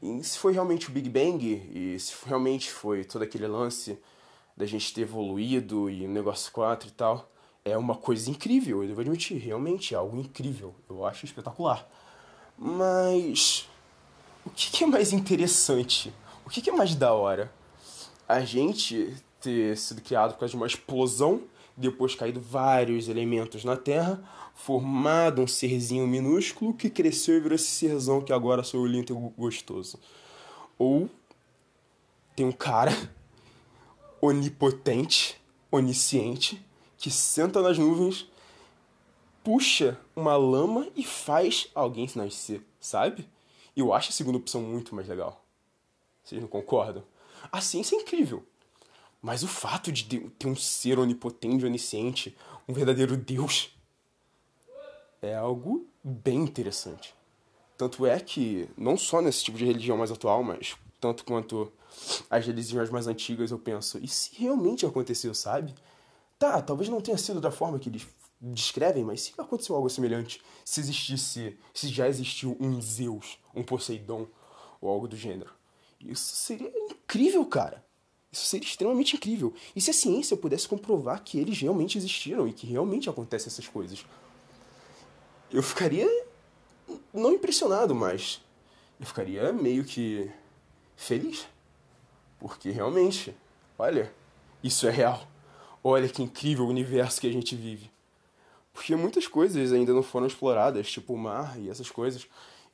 E 0.00 0.22
se 0.22 0.38
foi 0.38 0.52
realmente 0.52 0.88
o 0.88 0.92
Big 0.92 1.08
Bang, 1.08 1.44
e 1.44 1.98
se 1.98 2.14
realmente 2.26 2.70
foi 2.70 3.04
todo 3.04 3.22
aquele 3.22 3.46
lance 3.46 3.98
da 4.56 4.66
gente 4.66 4.92
ter 4.92 5.02
evoluído 5.02 5.88
e 5.88 6.04
o 6.04 6.08
negócio 6.08 6.50
4 6.52 6.88
e 6.88 6.92
tal, 6.92 7.30
é 7.64 7.76
uma 7.76 7.94
coisa 7.94 8.28
incrível, 8.28 8.82
eu 8.82 8.88
devo 8.88 9.00
admitir, 9.00 9.38
realmente 9.38 9.94
é 9.94 9.96
algo 9.96 10.18
incrível, 10.18 10.74
eu 10.90 11.06
acho 11.06 11.24
espetacular. 11.24 11.88
Mas 12.58 13.68
o 14.44 14.50
que, 14.50 14.82
é 14.82 14.86
mais 14.86 15.12
interessante? 15.12 16.12
O 16.44 16.50
que 16.50 16.68
é 16.68 16.72
mais 16.72 16.94
da 16.94 17.12
hora? 17.12 17.52
A 18.28 18.40
gente 18.40 19.14
ter 19.42 19.76
sido 19.76 20.00
criado 20.00 20.32
por 20.32 20.40
causa 20.40 20.52
de 20.52 20.56
uma 20.56 20.66
explosão, 20.66 21.42
depois 21.76 22.14
caído 22.14 22.40
vários 22.40 23.08
elementos 23.08 23.64
na 23.64 23.76
Terra, 23.76 24.22
formado 24.54 25.42
um 25.42 25.46
serzinho 25.46 26.06
minúsculo 26.06 26.74
que 26.74 26.88
cresceu 26.88 27.36
e 27.36 27.40
virou 27.40 27.56
esse 27.56 27.70
serzão 27.70 28.20
que 28.20 28.32
agora 28.32 28.62
sou 28.62 28.86
lindo 28.86 29.12
e 29.12 29.40
gostoso. 29.40 29.98
Ou 30.78 31.10
tem 32.36 32.46
um 32.46 32.52
cara 32.52 32.92
onipotente, 34.20 35.40
onisciente, 35.70 36.64
que 36.96 37.10
senta 37.10 37.60
nas 37.60 37.78
nuvens, 37.78 38.30
puxa 39.42 39.98
uma 40.14 40.36
lama 40.36 40.88
e 40.94 41.02
faz 41.02 41.68
alguém 41.74 42.08
nascer, 42.14 42.62
sabe? 42.80 43.28
Eu 43.76 43.92
acho 43.92 44.10
a 44.10 44.12
segunda 44.12 44.38
opção 44.38 44.60
muito 44.60 44.94
mais 44.94 45.08
legal. 45.08 45.44
Vocês 46.22 46.40
não 46.40 46.48
concordam? 46.48 47.02
A 47.50 47.60
ciência 47.60 47.96
é 47.96 48.00
incrível. 48.00 48.46
Mas 49.22 49.44
o 49.44 49.48
fato 49.48 49.92
de 49.92 50.04
ter 50.04 50.48
um 50.48 50.56
ser 50.56 50.98
onipotente, 50.98 51.64
onisciente, 51.64 52.36
um 52.68 52.74
verdadeiro 52.74 53.16
Deus, 53.16 53.70
é 55.22 55.36
algo 55.36 55.86
bem 56.02 56.40
interessante. 56.40 57.14
Tanto 57.78 58.04
é 58.04 58.18
que, 58.18 58.68
não 58.76 58.96
só 58.96 59.22
nesse 59.22 59.44
tipo 59.44 59.56
de 59.56 59.64
religião 59.64 59.96
mais 59.96 60.10
atual, 60.10 60.42
mas 60.42 60.76
tanto 61.00 61.24
quanto 61.24 61.72
as 62.28 62.44
religiões 62.44 62.90
mais 62.90 63.06
antigas, 63.06 63.52
eu 63.52 63.58
penso, 63.58 63.98
e 63.98 64.08
se 64.08 64.30
realmente 64.34 64.84
aconteceu, 64.84 65.32
sabe? 65.34 65.72
Tá, 66.38 66.60
talvez 66.60 66.88
não 66.88 67.00
tenha 67.00 67.16
sido 67.16 67.40
da 67.40 67.52
forma 67.52 67.78
que 67.78 67.88
eles 67.88 68.06
descrevem, 68.40 69.04
mas 69.04 69.22
se 69.22 69.32
aconteceu 69.38 69.76
algo 69.76 69.88
semelhante, 69.88 70.42
se 70.64 70.80
existisse, 70.80 71.56
se 71.72 71.88
já 71.88 72.08
existiu 72.08 72.56
um 72.58 72.80
Zeus, 72.80 73.38
um 73.54 73.62
Poseidon 73.62 74.26
ou 74.80 74.90
algo 74.90 75.06
do 75.06 75.16
gênero, 75.16 75.52
isso 76.00 76.34
seria 76.34 76.72
incrível, 76.90 77.46
cara. 77.46 77.84
Isso 78.32 78.46
seria 78.46 78.66
extremamente 78.66 79.14
incrível. 79.14 79.52
E 79.76 79.80
se 79.80 79.90
a 79.90 79.92
ciência 79.92 80.36
pudesse 80.38 80.66
comprovar 80.66 81.22
que 81.22 81.38
eles 81.38 81.60
realmente 81.60 81.98
existiram 81.98 82.48
e 82.48 82.52
que 82.54 82.66
realmente 82.66 83.10
acontecem 83.10 83.48
essas 83.48 83.68
coisas, 83.68 84.06
eu 85.52 85.62
ficaria 85.62 86.08
não 87.12 87.32
impressionado, 87.32 87.94
mas 87.94 88.40
eu 88.98 89.04
ficaria 89.04 89.52
meio 89.52 89.84
que 89.84 90.30
feliz. 90.96 91.46
Porque 92.38 92.70
realmente, 92.70 93.36
olha, 93.78 94.12
isso 94.62 94.86
é 94.86 94.90
real. 94.90 95.28
Olha 95.84 96.08
que 96.08 96.22
incrível 96.22 96.64
o 96.64 96.68
universo 96.68 97.20
que 97.20 97.26
a 97.26 97.32
gente 97.32 97.54
vive. 97.54 97.90
Porque 98.72 98.96
muitas 98.96 99.26
coisas 99.26 99.72
ainda 99.72 99.92
não 99.92 100.02
foram 100.02 100.26
exploradas, 100.26 100.90
tipo 100.90 101.12
o 101.12 101.18
mar 101.18 101.60
e 101.60 101.68
essas 101.68 101.90
coisas. 101.90 102.26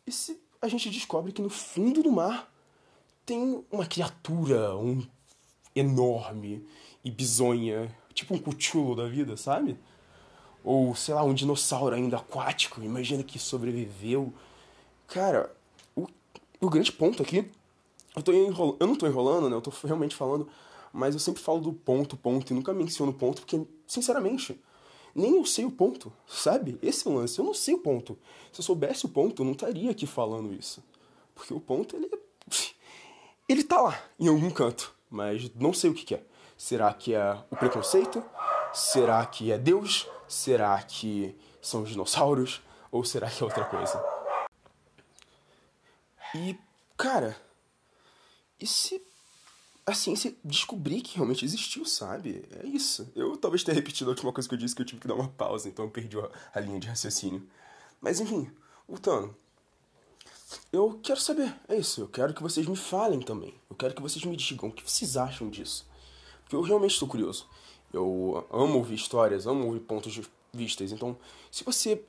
E 0.07 0.12
se 0.12 0.40
a 0.62 0.68
gente 0.68 0.88
descobre 0.88 1.33
que 1.33 1.42
no 1.42 1.51
fundo 1.51 2.03
do 2.03 2.12
mar 2.12 2.53
tem 3.27 3.64
uma 3.71 3.87
criatura, 3.87 4.77
um 4.77 5.05
enorme 5.79 6.64
e 7.05 7.11
bizonha, 7.11 7.95
tipo 8.12 8.35
um 8.35 8.38
cuchulo 8.38 8.95
da 8.95 9.07
vida, 9.07 9.37
sabe? 9.37 9.79
Ou, 10.64 10.95
sei 10.95 11.14
lá, 11.14 11.23
um 11.23 11.33
dinossauro 11.33 11.95
ainda 11.95 12.17
aquático, 12.17 12.83
imagina 12.83 13.23
que 13.23 13.38
sobreviveu. 13.38 14.33
Cara, 15.07 15.55
o, 15.97 16.07
o 16.61 16.69
grande 16.69 16.93
ponto 16.93 17.23
aqui, 17.23 17.51
eu, 18.14 18.23
tô 18.23 18.33
eu 18.33 18.87
não 18.87 18.97
tô 18.97 19.07
enrolando, 19.07 19.49
né? 19.49 19.57
Eu 19.57 19.61
tô 19.61 19.73
realmente 19.87 20.14
falando, 20.14 20.49
mas 20.93 21.14
eu 21.14 21.21
sempre 21.21 21.43
falo 21.43 21.61
do 21.61 21.73
ponto, 21.73 22.17
ponto, 22.17 22.53
e 22.53 22.55
nunca 22.55 22.73
menciono 22.73 23.12
ponto, 23.12 23.43
porque, 23.43 23.64
sinceramente, 23.87 24.61
nem 25.14 25.37
eu 25.37 25.45
sei 25.45 25.64
o 25.64 25.71
ponto, 25.71 26.12
sabe? 26.27 26.79
Esse 26.83 27.07
é 27.07 27.11
o 27.11 27.14
lance, 27.14 27.38
eu 27.38 27.45
não 27.45 27.55
sei 27.55 27.75
o 27.75 27.79
ponto. 27.79 28.19
Se 28.53 28.61
eu 28.61 28.64
soubesse 28.64 29.07
o 29.07 29.09
ponto, 29.09 29.43
eu 29.43 29.47
não 29.47 29.53
estaria 29.53 29.91
aqui 29.91 30.07
falando 30.07 30.53
isso. 30.53 30.83
Porque 31.35 31.55
o 31.55 31.61
ponto, 31.61 31.97
ele 31.97 32.07
é... 32.12 32.19
Ele 33.49 33.64
tá 33.64 33.81
lá, 33.81 33.99
em 34.21 34.29
algum 34.29 34.51
canto, 34.51 34.95
mas 35.11 35.51
não 35.55 35.73
sei 35.73 35.90
o 35.90 35.94
que, 35.94 36.05
que 36.05 36.14
é. 36.14 36.23
Será 36.57 36.92
que 36.92 37.14
é 37.14 37.44
o 37.51 37.57
preconceito? 37.57 38.23
Será 38.73 39.25
que 39.25 39.53
é 39.53 39.59
Deus? 39.59 40.07
Será 40.27 40.81
que 40.83 41.37
são 41.62 41.83
os 41.83 41.90
dinossauros? 41.90 42.61
Ou 42.90 43.05
será 43.05 43.31
que 43.31 43.42
é 43.42 43.47
outra 43.47 43.64
coisa? 43.64 44.03
E, 46.35 46.59
cara, 46.97 47.37
e 48.61 48.66
se 48.66 49.03
a 49.87 49.94
ciência 49.94 50.35
descobrir 50.44 51.01
que 51.01 51.16
realmente 51.16 51.44
existiu, 51.44 51.85
sabe? 51.87 52.44
É 52.62 52.66
isso. 52.66 53.11
Eu 53.16 53.37
talvez 53.37 53.64
tenha 53.64 53.75
repetido 53.75 54.11
a 54.11 54.12
última 54.12 54.33
coisa 54.33 54.49
que 54.49 54.55
eu 54.55 54.59
disse, 54.59 54.75
que 54.75 54.83
eu 54.83 54.87
tive 54.87 55.01
que 55.01 55.09
dar 55.09 55.14
uma 55.14 55.29
pausa, 55.29 55.68
então 55.68 55.87
eu 55.87 55.90
perdi 55.90 56.16
a 56.53 56.61
linha 56.61 56.79
de 56.79 56.88
raciocínio. 56.88 57.49
Mas 58.01 58.21
enfim, 58.21 58.51
voltando. 58.87 59.35
Eu 60.73 60.99
quero 61.03 61.21
saber, 61.21 61.55
é 61.69 61.77
isso. 61.77 62.01
Eu 62.01 62.09
quero 62.09 62.35
que 62.35 62.43
vocês 62.43 62.67
me 62.67 62.77
falem 62.77 63.21
também. 63.21 63.55
Eu 63.69 63.77
quero 63.77 63.95
que 63.95 64.03
vocês 64.03 64.25
me 64.25 64.37
digam 64.37 64.69
o 64.69 64.73
que 64.73 64.89
vocês 64.89 65.17
acham 65.17 65.49
disso. 65.49 65.87
Porque 66.43 66.57
eu 66.57 66.63
realmente 66.63 66.93
estou 66.93 67.09
curioso. 67.09 67.47
Eu 67.93 68.47
amo 68.51 68.79
ouvir 68.79 68.95
histórias, 68.95 69.47
amo 69.47 69.67
ouvir 69.67 69.81
pontos 69.81 70.13
de 70.13 70.23
vistas. 70.53 70.93
Então, 70.93 71.17
se 71.51 71.65
você 71.65 72.03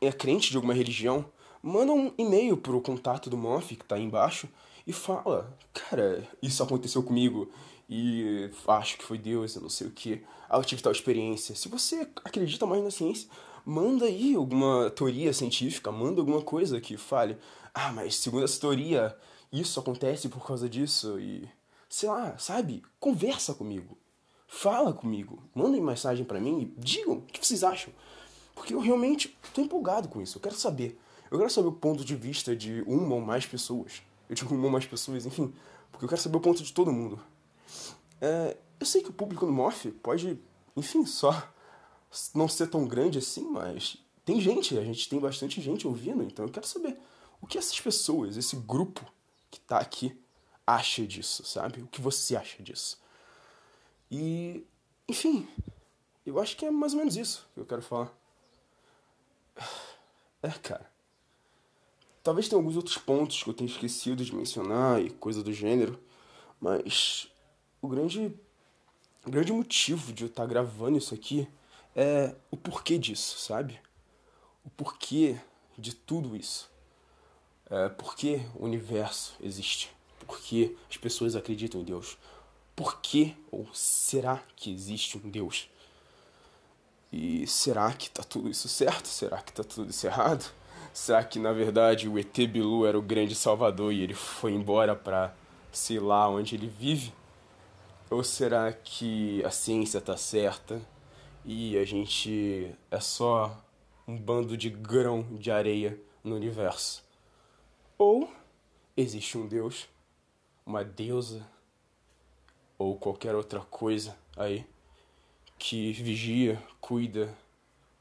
é 0.00 0.12
crente 0.12 0.50
de 0.50 0.56
alguma 0.56 0.74
religião, 0.74 1.24
manda 1.62 1.92
um 1.92 2.12
e-mail 2.18 2.56
pro 2.56 2.80
contato 2.80 3.28
do 3.30 3.36
Moff, 3.36 3.74
que 3.74 3.84
tá 3.84 3.96
aí 3.96 4.02
embaixo, 4.02 4.48
e 4.86 4.92
fala, 4.92 5.52
cara, 5.72 6.26
isso 6.40 6.62
aconteceu 6.62 7.02
comigo 7.02 7.50
e 7.88 8.50
acho 8.68 8.98
que 8.98 9.04
foi 9.04 9.18
Deus, 9.18 9.54
eu 9.56 9.62
não 9.62 9.68
sei 9.68 9.86
o 9.86 9.90
que. 9.90 10.22
Ah, 10.48 10.58
eu 10.58 10.64
tive 10.64 10.82
tal 10.82 10.92
experiência. 10.92 11.54
Se 11.54 11.68
você 11.68 12.08
acredita 12.24 12.66
mais 12.66 12.82
na 12.82 12.90
ciência, 12.90 13.28
manda 13.64 14.06
aí 14.06 14.34
alguma 14.34 14.90
teoria 14.90 15.32
científica, 15.32 15.90
manda 15.90 16.20
alguma 16.20 16.40
coisa 16.40 16.80
que 16.80 16.96
fale, 16.96 17.36
ah, 17.78 17.92
mas 17.92 18.16
segundo 18.16 18.44
essa 18.44 18.58
teoria, 18.58 19.14
isso 19.52 19.78
acontece 19.78 20.30
por 20.30 20.46
causa 20.46 20.66
disso 20.66 21.20
e 21.20 21.46
sei 21.90 22.08
lá, 22.08 22.38
sabe? 22.38 22.82
Conversa 22.98 23.52
comigo. 23.52 23.98
Fala 24.48 24.94
comigo, 24.94 25.42
mandem 25.54 25.82
mensagem 25.82 26.24
para 26.24 26.40
mim 26.40 26.62
e 26.62 26.80
digam 26.80 27.18
o 27.18 27.20
que 27.20 27.46
vocês 27.46 27.62
acham. 27.62 27.92
Porque 28.54 28.72
eu 28.72 28.80
realmente 28.80 29.36
tô 29.52 29.60
empolgado 29.60 30.08
com 30.08 30.22
isso, 30.22 30.38
eu 30.38 30.42
quero 30.42 30.54
saber. 30.54 30.98
Eu 31.30 31.36
quero 31.36 31.50
saber 31.50 31.68
o 31.68 31.72
ponto 31.72 32.02
de 32.02 32.16
vista 32.16 32.56
de 32.56 32.82
uma 32.86 33.14
ou 33.14 33.20
mais 33.20 33.44
pessoas. 33.44 34.00
Eu 34.26 34.34
digo 34.34 34.54
uma 34.54 34.64
ou 34.64 34.70
mais 34.70 34.86
pessoas, 34.86 35.26
enfim. 35.26 35.52
Porque 35.92 36.06
eu 36.06 36.08
quero 36.08 36.20
saber 36.20 36.38
o 36.38 36.40
ponto 36.40 36.62
de 36.62 36.72
todo 36.72 36.90
mundo. 36.90 37.20
É, 38.22 38.56
eu 38.80 38.86
sei 38.86 39.02
que 39.02 39.10
o 39.10 39.12
público 39.12 39.44
no 39.44 39.52
Morph 39.52 39.84
pode, 40.02 40.40
enfim, 40.74 41.04
só 41.04 41.46
não 42.34 42.48
ser 42.48 42.68
tão 42.68 42.88
grande 42.88 43.18
assim, 43.18 43.46
mas 43.50 43.98
tem 44.24 44.40
gente, 44.40 44.78
a 44.78 44.82
gente 44.82 45.10
tem 45.10 45.20
bastante 45.20 45.60
gente 45.60 45.86
ouvindo, 45.86 46.22
então 46.22 46.46
eu 46.46 46.50
quero 46.50 46.66
saber 46.66 46.96
o 47.40 47.46
que 47.46 47.58
essas 47.58 47.78
pessoas, 47.80 48.36
esse 48.36 48.56
grupo 48.56 49.04
que 49.50 49.60
tá 49.60 49.78
aqui, 49.78 50.18
acha 50.66 51.06
disso, 51.06 51.44
sabe? 51.44 51.82
O 51.82 51.86
que 51.86 52.00
você 52.00 52.36
acha 52.36 52.62
disso? 52.62 53.00
E, 54.10 54.66
enfim, 55.08 55.48
eu 56.24 56.40
acho 56.40 56.56
que 56.56 56.66
é 56.66 56.70
mais 56.70 56.92
ou 56.92 56.98
menos 56.98 57.16
isso 57.16 57.48
que 57.54 57.60
eu 57.60 57.66
quero 57.66 57.82
falar. 57.82 58.12
É, 60.42 60.50
cara. 60.50 60.90
Talvez 62.22 62.48
tenha 62.48 62.58
alguns 62.58 62.76
outros 62.76 62.98
pontos 62.98 63.42
que 63.42 63.48
eu 63.48 63.54
tenha 63.54 63.70
esquecido 63.70 64.24
de 64.24 64.34
mencionar 64.34 65.00
e 65.00 65.10
coisa 65.10 65.42
do 65.42 65.52
gênero, 65.52 65.98
mas 66.60 67.30
o 67.80 67.88
grande, 67.88 68.34
o 69.24 69.30
grande 69.30 69.52
motivo 69.52 70.12
de 70.12 70.24
eu 70.24 70.28
estar 70.28 70.44
gravando 70.46 70.98
isso 70.98 71.14
aqui 71.14 71.48
é 71.94 72.34
o 72.50 72.56
porquê 72.56 72.98
disso, 72.98 73.38
sabe? 73.38 73.80
O 74.64 74.70
porquê 74.70 75.40
de 75.78 75.94
tudo 75.94 76.36
isso. 76.36 76.68
É, 77.70 77.88
por 77.88 78.14
que 78.14 78.40
o 78.54 78.64
universo 78.64 79.34
existe? 79.40 79.90
Por 80.26 80.40
que 80.40 80.76
as 80.90 80.96
pessoas 80.96 81.36
acreditam 81.36 81.80
em 81.80 81.84
Deus? 81.84 82.16
por 82.76 83.00
que 83.00 83.34
ou 83.50 83.66
será 83.72 84.42
que 84.54 84.70
existe 84.70 85.16
um 85.16 85.30
Deus? 85.30 85.68
E 87.10 87.46
será 87.46 87.90
que 87.94 88.10
tá 88.10 88.22
tudo 88.22 88.50
isso 88.50 88.68
certo? 88.68 89.08
Será 89.08 89.38
que 89.38 89.52
tá 89.52 89.64
tudo 89.64 89.90
isso 89.90 90.06
errado? 90.06 90.44
Será 90.92 91.24
que 91.24 91.38
na 91.38 91.52
verdade 91.52 92.06
o 92.06 92.18
ET 92.18 92.36
Bilu 92.46 92.84
era 92.84 92.98
o 92.98 93.02
grande 93.02 93.34
salvador 93.34 93.92
e 93.92 94.02
ele 94.02 94.12
foi 94.14 94.52
embora 94.52 94.94
para 94.94 95.34
sei 95.72 95.98
lá 95.98 96.28
onde 96.28 96.54
ele 96.54 96.68
vive? 96.68 97.14
Ou 98.10 98.22
será 98.22 98.70
que 98.72 99.42
a 99.44 99.50
ciência 99.50 100.00
tá 100.00 100.16
certa 100.16 100.80
e 101.44 101.78
a 101.78 101.84
gente 101.84 102.74
é 102.90 103.00
só 103.00 103.58
um 104.06 104.16
bando 104.18 104.56
de 104.56 104.68
grão 104.68 105.22
de 105.32 105.50
areia 105.50 105.98
no 106.22 106.36
universo? 106.36 107.05
Ou 107.98 108.30
existe 108.96 109.38
um 109.38 109.46
Deus, 109.46 109.88
uma 110.64 110.84
deusa 110.84 111.46
ou 112.78 112.98
qualquer 112.98 113.34
outra 113.34 113.60
coisa 113.60 114.16
aí 114.36 114.66
que 115.58 115.92
vigia, 115.92 116.62
cuida, 116.80 117.34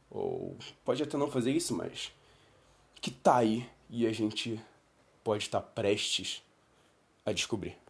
ou 0.10 0.58
pode 0.84 1.02
até 1.02 1.18
não 1.18 1.32
fazer 1.32 1.52
isso, 1.52 1.74
mas 1.76 2.12
que 3.02 3.10
tá 3.10 3.38
aí 3.38 3.70
e 3.90 4.06
a 4.06 4.12
gente 4.12 4.60
pode 5.24 5.44
estar 5.44 5.62
tá 5.62 5.68
prestes 5.68 6.44
a 7.26 7.32
descobrir. 7.32 7.85